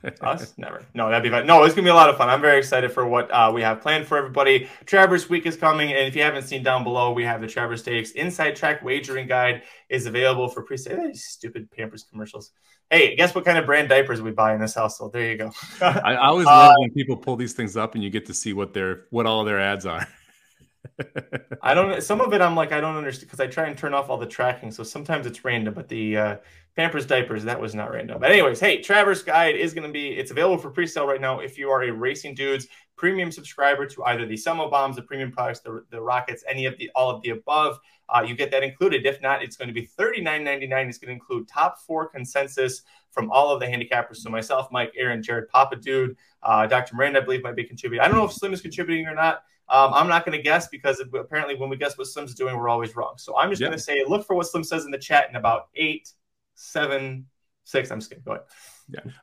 [0.20, 0.54] Us?
[0.56, 0.84] Never.
[0.94, 1.46] No, that'd be fun.
[1.46, 2.28] No, it's gonna be a lot of fun.
[2.28, 4.68] I'm very excited for what uh, we have planned for everybody.
[4.86, 7.80] Travers Week is coming, and if you haven't seen down below, we have the Travers
[7.80, 11.10] Stakes Inside Track Wagering Guide is available for pre-sale.
[11.14, 12.52] Stupid Pampers commercials.
[12.90, 15.12] Hey, guess what kind of brand diapers we buy in this household?
[15.12, 15.52] There you go.
[15.82, 18.34] I, I, always love uh, when people pull these things up and you get to
[18.34, 20.06] see what their what all their ads are.
[21.62, 22.02] I don't.
[22.02, 24.16] Some of it I'm like I don't understand because I try and turn off all
[24.16, 25.74] the tracking, so sometimes it's random.
[25.74, 26.36] But the uh,
[26.78, 28.20] Pampers diapers that was not random.
[28.20, 31.40] But anyways, hey, Travers Guide is going to be it's available for pre-sale right now.
[31.40, 35.32] If you are a Racing Dudes premium subscriber to either the Selmo Bombs, the premium
[35.32, 38.62] products, the, the Rockets, any of the all of the above, uh, you get that
[38.62, 39.04] included.
[39.04, 40.88] If not, it's going to be $39.99.
[40.88, 44.18] It's going to include top four consensus from all of the handicappers.
[44.18, 46.94] So myself, Mike, Aaron, Jared, Papa Dude, uh, Dr.
[46.94, 48.04] Miranda, I believe might be contributing.
[48.04, 49.42] I don't know if Slim is contributing or not.
[49.68, 52.68] Um, I'm not going to guess because apparently when we guess what Slim's doing, we're
[52.68, 53.14] always wrong.
[53.16, 55.34] So I'm just going to say, look for what Slim says in the chat in
[55.34, 56.12] about eight,
[56.58, 57.26] seven,
[57.64, 57.90] six.
[57.90, 58.44] I'm just to go ahead.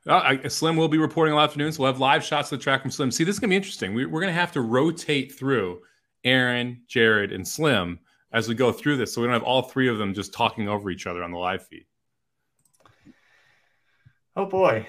[0.06, 0.14] Yeah.
[0.14, 1.72] I, Slim will be reporting all afternoon.
[1.72, 3.10] So we'll have live shots of the track from Slim.
[3.10, 3.94] See, this is going to be interesting.
[3.94, 5.80] We, we're going to have to rotate through
[6.24, 8.00] Aaron, Jared, and Slim
[8.32, 9.12] as we go through this.
[9.12, 11.38] So we don't have all three of them just talking over each other on the
[11.38, 11.86] live feed.
[14.36, 14.86] Oh boy.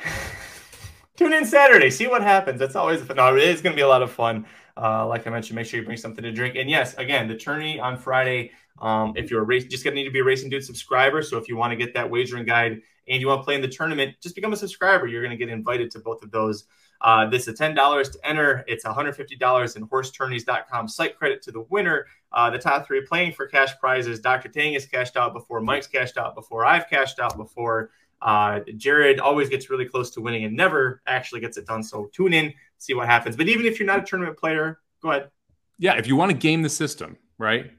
[1.17, 1.89] Tune in Saturday.
[1.89, 2.59] See what happens.
[2.59, 3.17] That's always fun.
[3.17, 4.45] No, it is going to be a lot of fun.
[4.79, 6.55] Uh, like I mentioned, make sure you bring something to drink.
[6.55, 8.51] And yes, again, the tourney on Friday.
[8.79, 11.21] Um, if you're a race, just gonna need to be a Racing Dude subscriber.
[11.21, 13.61] So if you want to get that wagering guide and you want to play in
[13.61, 15.07] the tournament, just become a subscriber.
[15.07, 16.65] You're gonna get invited to both of those.
[17.01, 18.63] Uh, this is ten dollars to enter.
[18.67, 22.05] It's 150 dollars in horsetourneys.com site credit to the winner.
[22.31, 24.19] Uh, the top three playing for cash prizes.
[24.19, 24.49] Dr.
[24.49, 25.61] Tang has cashed out before.
[25.61, 26.65] Mike's cashed out before.
[26.65, 27.89] I've cashed out before.
[28.21, 31.83] Uh, Jared always gets really close to winning and never actually gets it done.
[31.83, 33.35] So tune in, see what happens.
[33.35, 35.29] But even if you're not a tournament player, go ahead.
[35.77, 37.71] Yeah, if you want to game the system, right?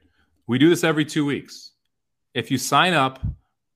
[0.47, 1.71] We do this every two weeks.
[2.33, 3.19] If you sign up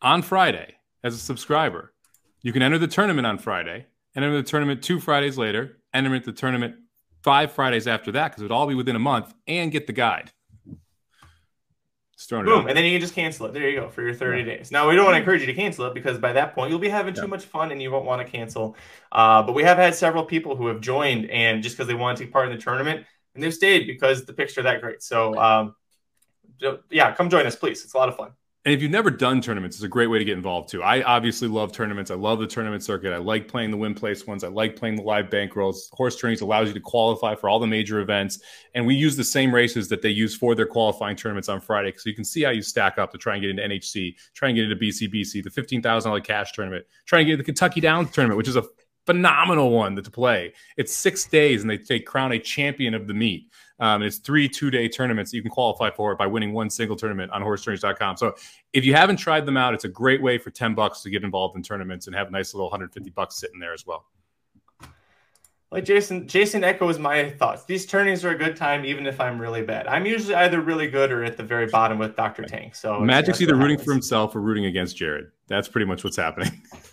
[0.01, 1.93] on Friday as a subscriber,
[2.41, 6.31] you can enter the tournament on Friday, enter the tournament two Fridays later, enter the
[6.31, 6.75] tournament
[7.21, 9.93] five Fridays after that, because it would all be within a month, and get the
[9.93, 10.31] guide.
[12.29, 13.53] Boom, and then you can just cancel it.
[13.53, 14.45] There you go for your 30 yeah.
[14.45, 14.71] days.
[14.71, 16.79] Now we don't want to encourage you to cancel it because by that point you'll
[16.79, 17.21] be having yeah.
[17.21, 18.75] too much fun and you won't want to cancel.
[19.11, 22.17] Uh, but we have had several people who have joined and just because they want
[22.17, 25.01] to take part in the tournament and they've stayed because the picks are that great.
[25.01, 25.75] So um,
[26.89, 27.83] yeah, come join us, please.
[27.83, 28.31] It's a lot of fun.
[28.65, 30.81] And if you've never done tournaments, it's a great way to get involved too.
[30.81, 32.11] I obviously love tournaments.
[32.11, 33.13] I love the tournament circuit.
[33.13, 34.41] I like playing the win place ones.
[34.41, 35.91] I like playing the live bankrolls.
[35.91, 38.39] Horse Tourneys allows you to qualify for all the major events.
[38.73, 41.93] And we use the same races that they use for their qualifying tournaments on Friday.
[41.97, 44.47] So you can see how you stack up to try and get into NHC, try
[44.47, 48.37] and get into BCBC, the $15,000 cash tournament, try and get the Kentucky Downs tournament,
[48.37, 48.63] which is a
[49.05, 50.53] phenomenal one to play.
[50.77, 53.49] It's six days and they, they crown a champion of the meet.
[53.79, 56.95] Um, it's three two day tournaments you can qualify for it by winning one single
[56.95, 58.17] tournament on horsetourneys.com.
[58.17, 58.35] So
[58.71, 61.23] if you haven't tried them out, it's a great way for 10 bucks to get
[61.23, 64.05] involved in tournaments and have a nice little 150 bucks sitting there as well.
[65.73, 67.65] Like Jason, Jason echoes my thoughts.
[67.65, 69.87] These tourneys are a good time, even if I'm really bad.
[69.87, 72.43] I'm usually either really good or at the very bottom with Dr.
[72.43, 72.75] Tank.
[72.75, 75.31] So Magic's either rooting for himself or rooting against Jared.
[75.47, 76.61] That's pretty much what's happening.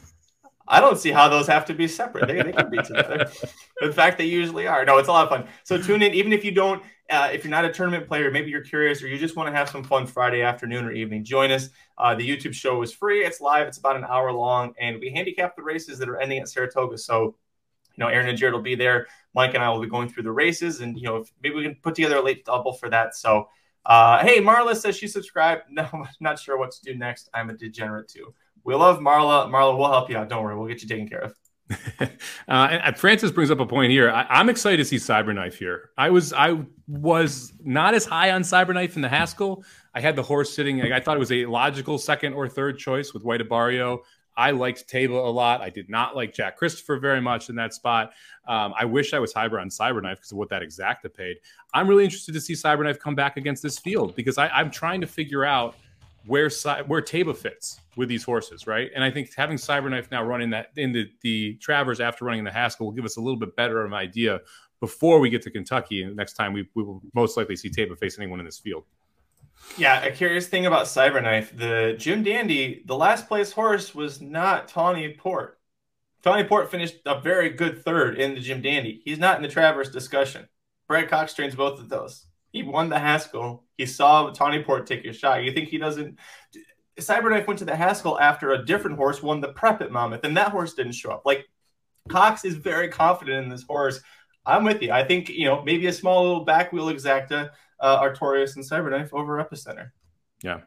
[0.70, 2.28] I don't see how those have to be separate.
[2.28, 3.28] They, they can be together.
[3.82, 4.84] in fact, they usually are.
[4.84, 5.48] No, it's a lot of fun.
[5.64, 8.52] So tune in, even if you don't, uh, if you're not a tournament player, maybe
[8.52, 11.50] you're curious or you just want to have some fun Friday afternoon or evening, join
[11.50, 11.70] us.
[11.98, 13.24] Uh, the YouTube show is free.
[13.24, 13.66] It's live.
[13.66, 16.96] It's about an hour long, and we handicap the races that are ending at Saratoga.
[16.96, 17.34] So,
[17.96, 19.08] you know, Aaron and Jared will be there.
[19.34, 21.64] Mike and I will be going through the races, and you know, if, maybe we
[21.64, 23.16] can put together a late double for that.
[23.16, 23.48] So,
[23.86, 25.62] uh, hey, Marla says she subscribed.
[25.70, 27.28] No, I'm not sure what to do next.
[27.34, 28.32] I'm a degenerate too.
[28.64, 29.48] We love Marla.
[29.48, 30.28] Marla, we'll help you out.
[30.28, 30.56] Don't worry.
[30.56, 31.34] We'll get you taken care of.
[32.00, 32.08] uh,
[32.48, 34.10] and Francis brings up a point here.
[34.10, 35.90] I, am excited to see Cyberknife here.
[35.96, 39.64] I was I was not as high on Cyberknife in the Haskell.
[39.94, 40.80] I had the horse sitting.
[40.92, 43.98] I thought it was a logical second or third choice with White Abarrio.
[44.36, 45.60] I liked Taiba a lot.
[45.60, 48.12] I did not like Jack Christopher very much in that spot.
[48.48, 51.36] Um, I wish I was hybrid on Cyberknife because of what that exacta paid.
[51.74, 55.02] I'm really interested to see Cyberknife come back against this field because I, I'm trying
[55.02, 55.76] to figure out–
[56.26, 56.50] where
[56.86, 58.90] where Taiba fits with these horses, right?
[58.94, 62.52] And I think having Cyberknife now running that in the, the Travers after running the
[62.52, 64.40] Haskell will give us a little bit better of an idea
[64.80, 66.02] before we get to Kentucky.
[66.02, 68.84] And next time we, we will most likely see Taiba face anyone in this field.
[69.76, 74.68] Yeah, a curious thing about Cyberknife, the Jim Dandy, the last place horse was not
[74.68, 75.58] Tawny Port.
[76.22, 79.00] Tawny Port finished a very good third in the Jim Dandy.
[79.04, 80.48] He's not in the Travers discussion.
[80.88, 82.26] Brad Cox trains both of those.
[82.52, 83.64] He won the Haskell.
[83.76, 85.44] He saw Tawny Port take a shot.
[85.44, 86.18] You think he doesn't?
[86.98, 90.36] Cyberknife went to the Haskell after a different horse won the prep at Monmouth, and
[90.36, 91.22] that horse didn't show up.
[91.24, 91.46] Like
[92.08, 94.00] Cox is very confident in this horse.
[94.44, 94.90] I'm with you.
[94.90, 99.12] I think you know maybe a small little back wheel exacta, uh, Artorius and Cyberknife
[99.12, 99.90] over Epicenter.
[100.42, 100.60] Yeah,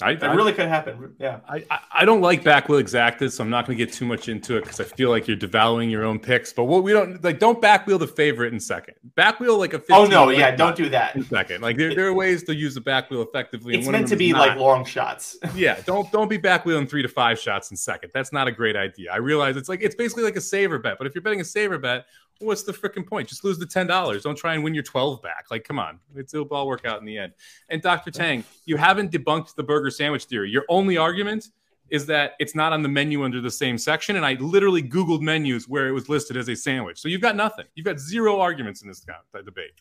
[0.00, 1.16] I, that I, really could happen.
[1.18, 1.40] Yeah.
[1.48, 4.56] I, I don't like backwheel exactas, so I'm not going to get too much into
[4.56, 6.52] it because I feel like you're devaluing your own picks.
[6.52, 8.94] But what we don't like, don't backwheel the favorite in second.
[9.16, 9.82] Backwheel like a.
[9.90, 11.62] Oh no, yeah, don't do that in second.
[11.62, 13.74] Like there, there are ways to use the backwheel effectively.
[13.74, 14.48] It's meant to be not.
[14.48, 15.36] like long shots.
[15.56, 18.12] yeah, don't don't be backwheeling three to five shots in second.
[18.14, 19.10] That's not a great idea.
[19.12, 21.44] I realize it's like it's basically like a saver bet, but if you're betting a
[21.44, 22.06] saver bet,
[22.38, 23.28] what's the freaking point?
[23.28, 24.22] Just lose the ten dollars.
[24.22, 25.46] Don't try and win your twelve back.
[25.50, 27.32] Like, come on, it's, it'll all work out in the end.
[27.68, 28.10] And Dr.
[28.10, 30.50] Tang, you haven't debunked the burger sandwich theory.
[30.50, 31.48] Your only argument
[31.90, 34.16] is that it's not on the menu under the same section.
[34.16, 36.98] And I literally Googled menus where it was listed as a sandwich.
[36.98, 37.64] So you've got nothing.
[37.74, 39.72] You've got zero arguments in this debate.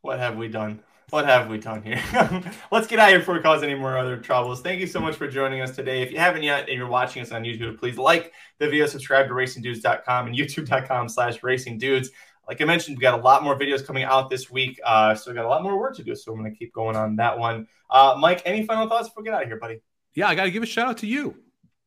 [0.00, 0.80] What have we done?
[1.10, 2.02] What have we done here?
[2.72, 4.62] Let's get out of here before we cause any more other troubles.
[4.62, 6.02] Thank you so much for joining us today.
[6.02, 9.28] If you haven't yet and you're watching us on YouTube, please like the video, subscribe
[9.28, 12.08] to racingdudes.com and youtube.com slash racingdudes.
[12.48, 15.30] Like I mentioned, we got a lot more videos coming out this week, uh, so
[15.30, 16.14] we got a lot more work to do.
[16.14, 17.66] So I'm going to keep going on that one.
[17.88, 19.80] Uh, Mike, any final thoughts before we get out of here, buddy?
[20.14, 21.36] Yeah, I got to give a shout out to you,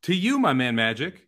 [0.03, 1.27] to you, my man, Magic,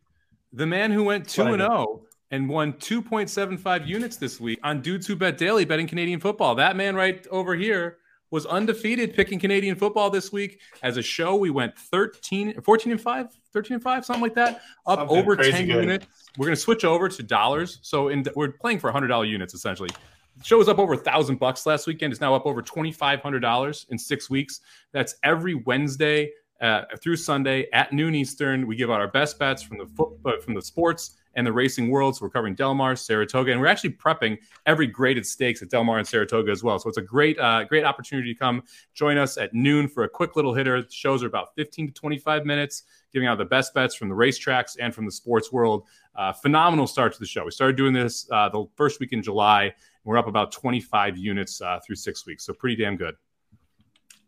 [0.52, 4.82] the man who went two and zero oh and won 2.75 units this week on
[4.82, 6.56] Dudes Who Bet Daily betting Canadian football.
[6.56, 7.98] That man right over here
[8.32, 10.62] was undefeated picking Canadian football this week.
[10.84, 14.62] As a show, we went 13, 14 and 5, 13 and 5, something like that,
[14.86, 15.68] up something over 10 good.
[15.68, 16.06] units.
[16.38, 17.80] We're going to switch over to dollars.
[17.82, 19.90] So in, we're playing for $100 units essentially.
[20.38, 22.14] The show was up over a thousand bucks last weekend.
[22.14, 24.62] It's now up over $2,500 in six weeks.
[24.94, 28.68] That's every Wednesday uh, through Sunday at noon Eastern.
[28.68, 31.54] We give out our best bets from the foot, uh, from the sports and the
[31.54, 32.16] racing world.
[32.16, 35.84] So we're covering Del Mar, Saratoga, and we're actually prepping every graded stakes at Del
[35.84, 36.80] Mar and Saratoga as well.
[36.80, 38.64] So it's a great, uh, great opportunity to come
[38.94, 40.82] join us at noon for a quick little hitter.
[40.82, 44.16] The shows are about 15 to 25 minutes, giving out the best bets from the
[44.16, 45.86] racetracks and from the sports world.
[46.16, 47.46] Uh, phenomenal start to the show.
[47.46, 49.74] We started doing this uh, the first week in July.
[50.04, 53.16] We're up about 25 units uh, through six weeks, so pretty damn good.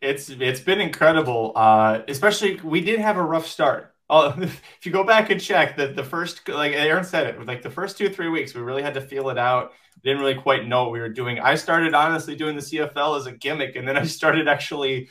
[0.02, 1.52] It's it's been incredible.
[1.56, 5.78] Uh, especially we did have a rough start oh, if you go back and check
[5.78, 8.84] that the first, like Aaron said it, like the first two three weeks, we really
[8.84, 9.72] had to feel it out.
[10.03, 11.39] Didn't really quite know what we were doing.
[11.39, 15.09] I started honestly doing the CFL as a gimmick, and then I started actually.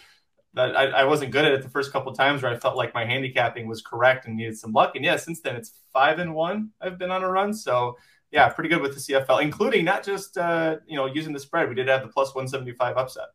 [0.54, 2.92] That I, I wasn't good at it the first couple times where I felt like
[2.92, 4.96] my handicapping was correct and needed some luck.
[4.96, 6.70] And yeah, since then it's five and one.
[6.80, 7.96] I've been on a run, so
[8.32, 11.68] yeah, pretty good with the CFL, including not just uh, you know using the spread.
[11.68, 13.28] We did have the plus one seventy five upset.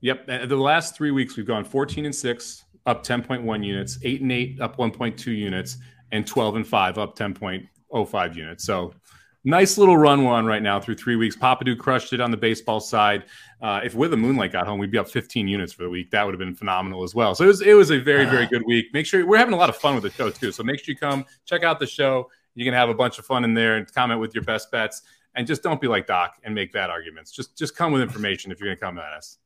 [0.00, 0.26] Yep.
[0.26, 4.60] The last three weeks, we've gone 14 and 6, up 10.1 units, 8 and 8,
[4.62, 5.76] up 1.2 units,
[6.10, 8.64] and 12 and 5, up 10.05 units.
[8.64, 8.94] So
[9.44, 11.36] nice little run we're on right now through three weeks.
[11.36, 13.24] Papa Dude crushed it on the baseball side.
[13.60, 16.10] Uh, if with a moonlight got home, we'd be up 15 units for the week.
[16.10, 17.34] That would have been phenomenal as well.
[17.34, 18.86] So it was it was a very very good week.
[18.94, 20.50] Make sure we're having a lot of fun with the show too.
[20.50, 22.30] So make sure you come check out the show.
[22.54, 25.02] You can have a bunch of fun in there and comment with your best bets.
[25.34, 27.32] And just don't be like Doc and make bad arguments.
[27.32, 29.38] Just just come with information if you're going to come at us.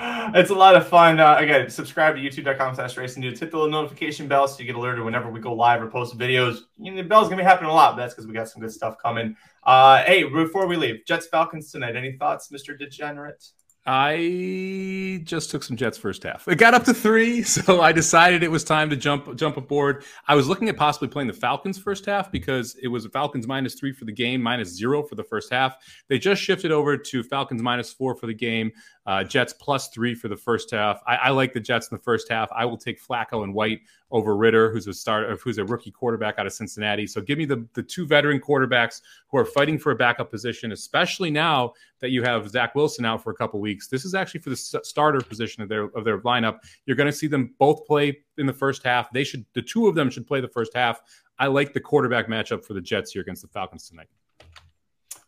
[0.00, 1.18] It's a lot of fun.
[1.18, 3.40] Uh, again, subscribe to youtube.com slash racing dudes.
[3.40, 6.16] Hit the little notification bell so you get alerted whenever we go live or post
[6.16, 6.60] videos.
[6.78, 8.48] You know, the bell's going to be happening a lot, but that's because we got
[8.48, 9.36] some good stuff coming.
[9.64, 11.96] Uh, hey, before we leave, Jets Falcons tonight.
[11.96, 12.78] Any thoughts, Mr.
[12.78, 13.44] Degenerate?
[13.90, 16.46] I just took some Jets first half.
[16.46, 20.04] It got up to three, so I decided it was time to jump jump aboard.
[20.26, 23.76] I was looking at possibly playing the Falcons first half because it was Falcons minus
[23.76, 25.78] three for the game, minus zero for the first half.
[26.08, 28.72] They just shifted over to Falcons minus four for the game,
[29.06, 31.00] uh, Jets plus three for the first half.
[31.06, 32.50] I, I, like the Jets in the first half.
[32.54, 33.80] I will take Flacco and White
[34.10, 37.06] over Ridder, who's a start, who's a rookie quarterback out of Cincinnati.
[37.06, 40.72] So give me the the two veteran quarterbacks who are fighting for a backup position,
[40.72, 43.88] especially now that you have Zach Wilson out for a couple weeks.
[43.88, 46.58] This is actually for the starter position of their of their lineup.
[46.86, 49.10] You're going to see them both play in the first half.
[49.12, 51.02] They should the two of them should play the first half.
[51.38, 54.08] I like the quarterback matchup for the Jets here against the Falcons tonight.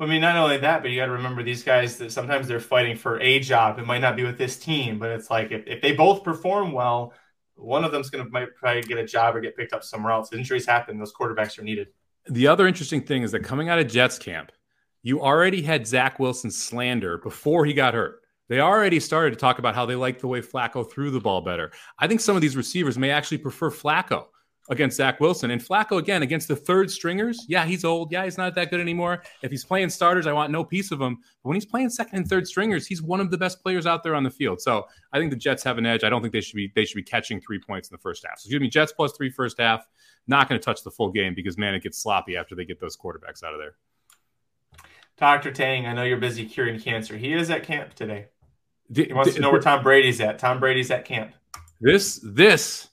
[0.00, 2.58] I mean, not only that, but you got to remember these guys that sometimes they're
[2.58, 3.78] fighting for a job.
[3.78, 6.72] It might not be with this team, but it's like if, if they both perform
[6.72, 7.12] well,
[7.60, 10.12] one of them's going to might probably get a job or get picked up somewhere
[10.12, 10.32] else.
[10.32, 11.88] Injuries happen; those quarterbacks are needed.
[12.28, 14.52] The other interesting thing is that coming out of Jets camp,
[15.02, 18.20] you already had Zach Wilson slander before he got hurt.
[18.48, 21.40] They already started to talk about how they like the way Flacco threw the ball
[21.40, 21.70] better.
[21.98, 24.26] I think some of these receivers may actually prefer Flacco
[24.70, 25.50] against Zach Wilson.
[25.50, 28.10] And Flacco, again, against the third stringers, yeah, he's old.
[28.12, 29.22] Yeah, he's not that good anymore.
[29.42, 31.16] If he's playing starters, I want no piece of him.
[31.42, 34.02] But when he's playing second and third stringers, he's one of the best players out
[34.02, 34.60] there on the field.
[34.60, 36.04] So I think the Jets have an edge.
[36.04, 38.24] I don't think they should be they should be catching three points in the first
[38.26, 38.38] half.
[38.38, 39.86] So give me Jets plus three first half.
[40.28, 42.80] Not going to touch the full game because man, it gets sloppy after they get
[42.80, 43.74] those quarterbacks out of there.
[45.16, 45.52] Dr.
[45.52, 47.16] Tang, I know you're busy curing cancer.
[47.16, 48.28] He is at camp today.
[48.94, 50.38] He wants to know where Tom Brady's at.
[50.38, 51.32] Tom Brady's at camp.
[51.80, 52.89] This this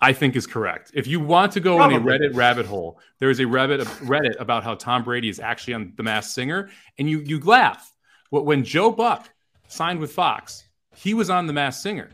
[0.00, 0.90] I think is correct.
[0.94, 1.96] If you want to go Probably.
[1.96, 5.40] in a Reddit rabbit hole, there is a Reddit Reddit about how Tom Brady is
[5.40, 7.92] actually on The Masked Singer, and you you laugh.
[8.30, 9.30] When Joe Buck
[9.68, 12.10] signed with Fox, he was on The Masked Singer,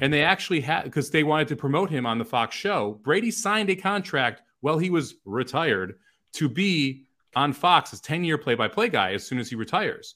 [0.00, 3.00] and they actually had because they wanted to promote him on the Fox show.
[3.02, 5.98] Brady signed a contract while he was retired
[6.34, 9.56] to be on Fox as ten year play by play guy as soon as he
[9.56, 10.14] retires.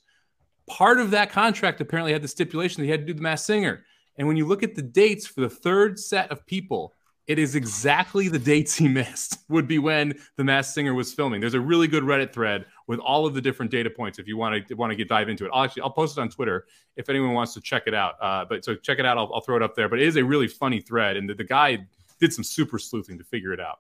[0.68, 3.46] Part of that contract apparently had the stipulation that he had to do The Masked
[3.46, 3.84] Singer.
[4.16, 6.92] And when you look at the dates for the third set of people
[7.30, 11.40] it is exactly the dates he missed would be when the masked singer was filming.
[11.40, 14.36] There's a really good reddit thread with all of the different data points if you
[14.36, 15.52] want to want to get dive into it.
[15.54, 16.66] I'll actually i'll post it on twitter
[16.96, 19.42] if anyone wants to check it out uh, but so check it out I'll, I'll,
[19.42, 21.86] throw it up there but it is a really funny thread and the, the guy
[22.18, 23.78] did some super sleuthing to figure it out.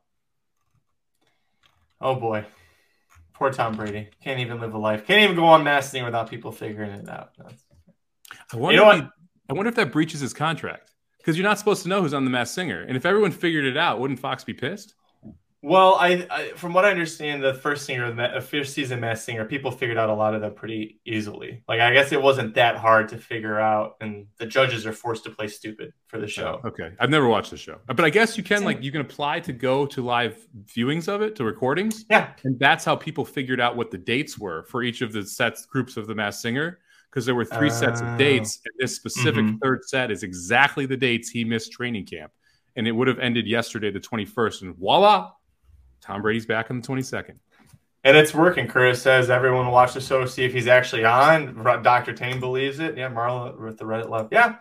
[2.00, 2.44] Oh boy.
[3.32, 4.10] Poor tom brady.
[4.22, 5.04] Can't even live a life.
[5.04, 7.32] Can't even go on masking without people figuring it out.
[8.52, 9.10] I wonder, you know
[9.48, 12.24] I wonder if that breaches his contract because you're not supposed to know who's on
[12.24, 12.82] the Masked Singer.
[12.82, 14.94] And if everyone figured it out, wouldn't Fox be pissed?
[15.62, 19.26] Well, I, I from what I understand, the first singer, the uh, first season Masked
[19.26, 21.62] Singer, people figured out a lot of them pretty easily.
[21.68, 25.24] Like I guess it wasn't that hard to figure out, and the judges are forced
[25.24, 26.60] to play stupid for the show.
[26.64, 29.02] Oh, okay, I've never watched the show, but I guess you can like you can
[29.02, 32.06] apply to go to live viewings of it to recordings.
[32.08, 35.26] Yeah, and that's how people figured out what the dates were for each of the
[35.26, 36.78] sets groups of the Masked Singer
[37.10, 38.16] because there were three sets of oh.
[38.16, 39.56] dates, and this specific mm-hmm.
[39.58, 42.32] third set is exactly the dates he missed training camp,
[42.76, 45.32] and it would have ended yesterday, the twenty first, and voila,
[46.00, 47.40] Tom Brady's back on the twenty second.
[48.02, 48.66] And it's working.
[48.66, 51.62] Chris says everyone watch the show, see if he's actually on.
[51.82, 52.14] Dr.
[52.14, 52.96] Tane believes it.
[52.96, 54.28] Yeah, Marla with the Reddit love.
[54.32, 54.56] Yeah,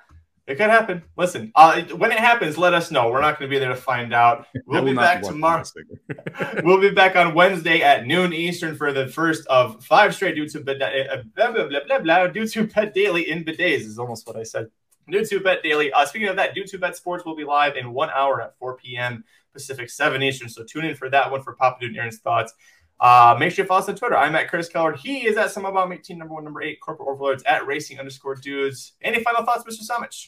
[0.50, 1.04] it could happen.
[1.16, 3.12] Listen, uh, when it happens, let us know.
[3.12, 4.48] We're not going to be there to find out.
[4.66, 5.64] We'll be back tomorrow.
[6.64, 10.48] we'll be back on Wednesday at noon Eastern for the first of five straight due
[10.50, 14.26] to uh, blah, blah, blah, blah, blah, due to bet daily in bidets is almost
[14.28, 14.68] what I said.
[15.10, 15.92] Due to bet daily.
[15.92, 18.58] Uh, speaking of that, due to bet sports will be live in one hour at
[18.58, 19.24] 4 p.m.
[19.54, 20.50] Pacific, 7 Eastern.
[20.50, 22.54] So tune in for that one for Papa Dude Aaron's thoughts.
[23.00, 24.18] Uh, make sure you follow us on Twitter.
[24.18, 24.94] I'm at Chris Keller.
[24.94, 28.36] He is at some about 18, number one, number eight, corporate overlords at racing underscore
[28.36, 28.94] dudes.
[29.02, 29.90] Any final thoughts, Mr.
[29.90, 30.28] Samich?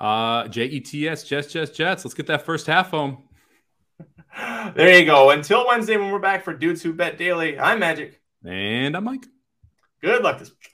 [0.00, 2.04] Uh, J E T S, Jets, Jets, Jets.
[2.04, 3.28] Let's get that first half home.
[4.74, 5.30] there you go.
[5.30, 8.20] Until Wednesday when we're back for Dudes Who Bet Daily, I'm Magic.
[8.44, 9.26] And I'm Mike.
[10.00, 10.73] Good luck this week.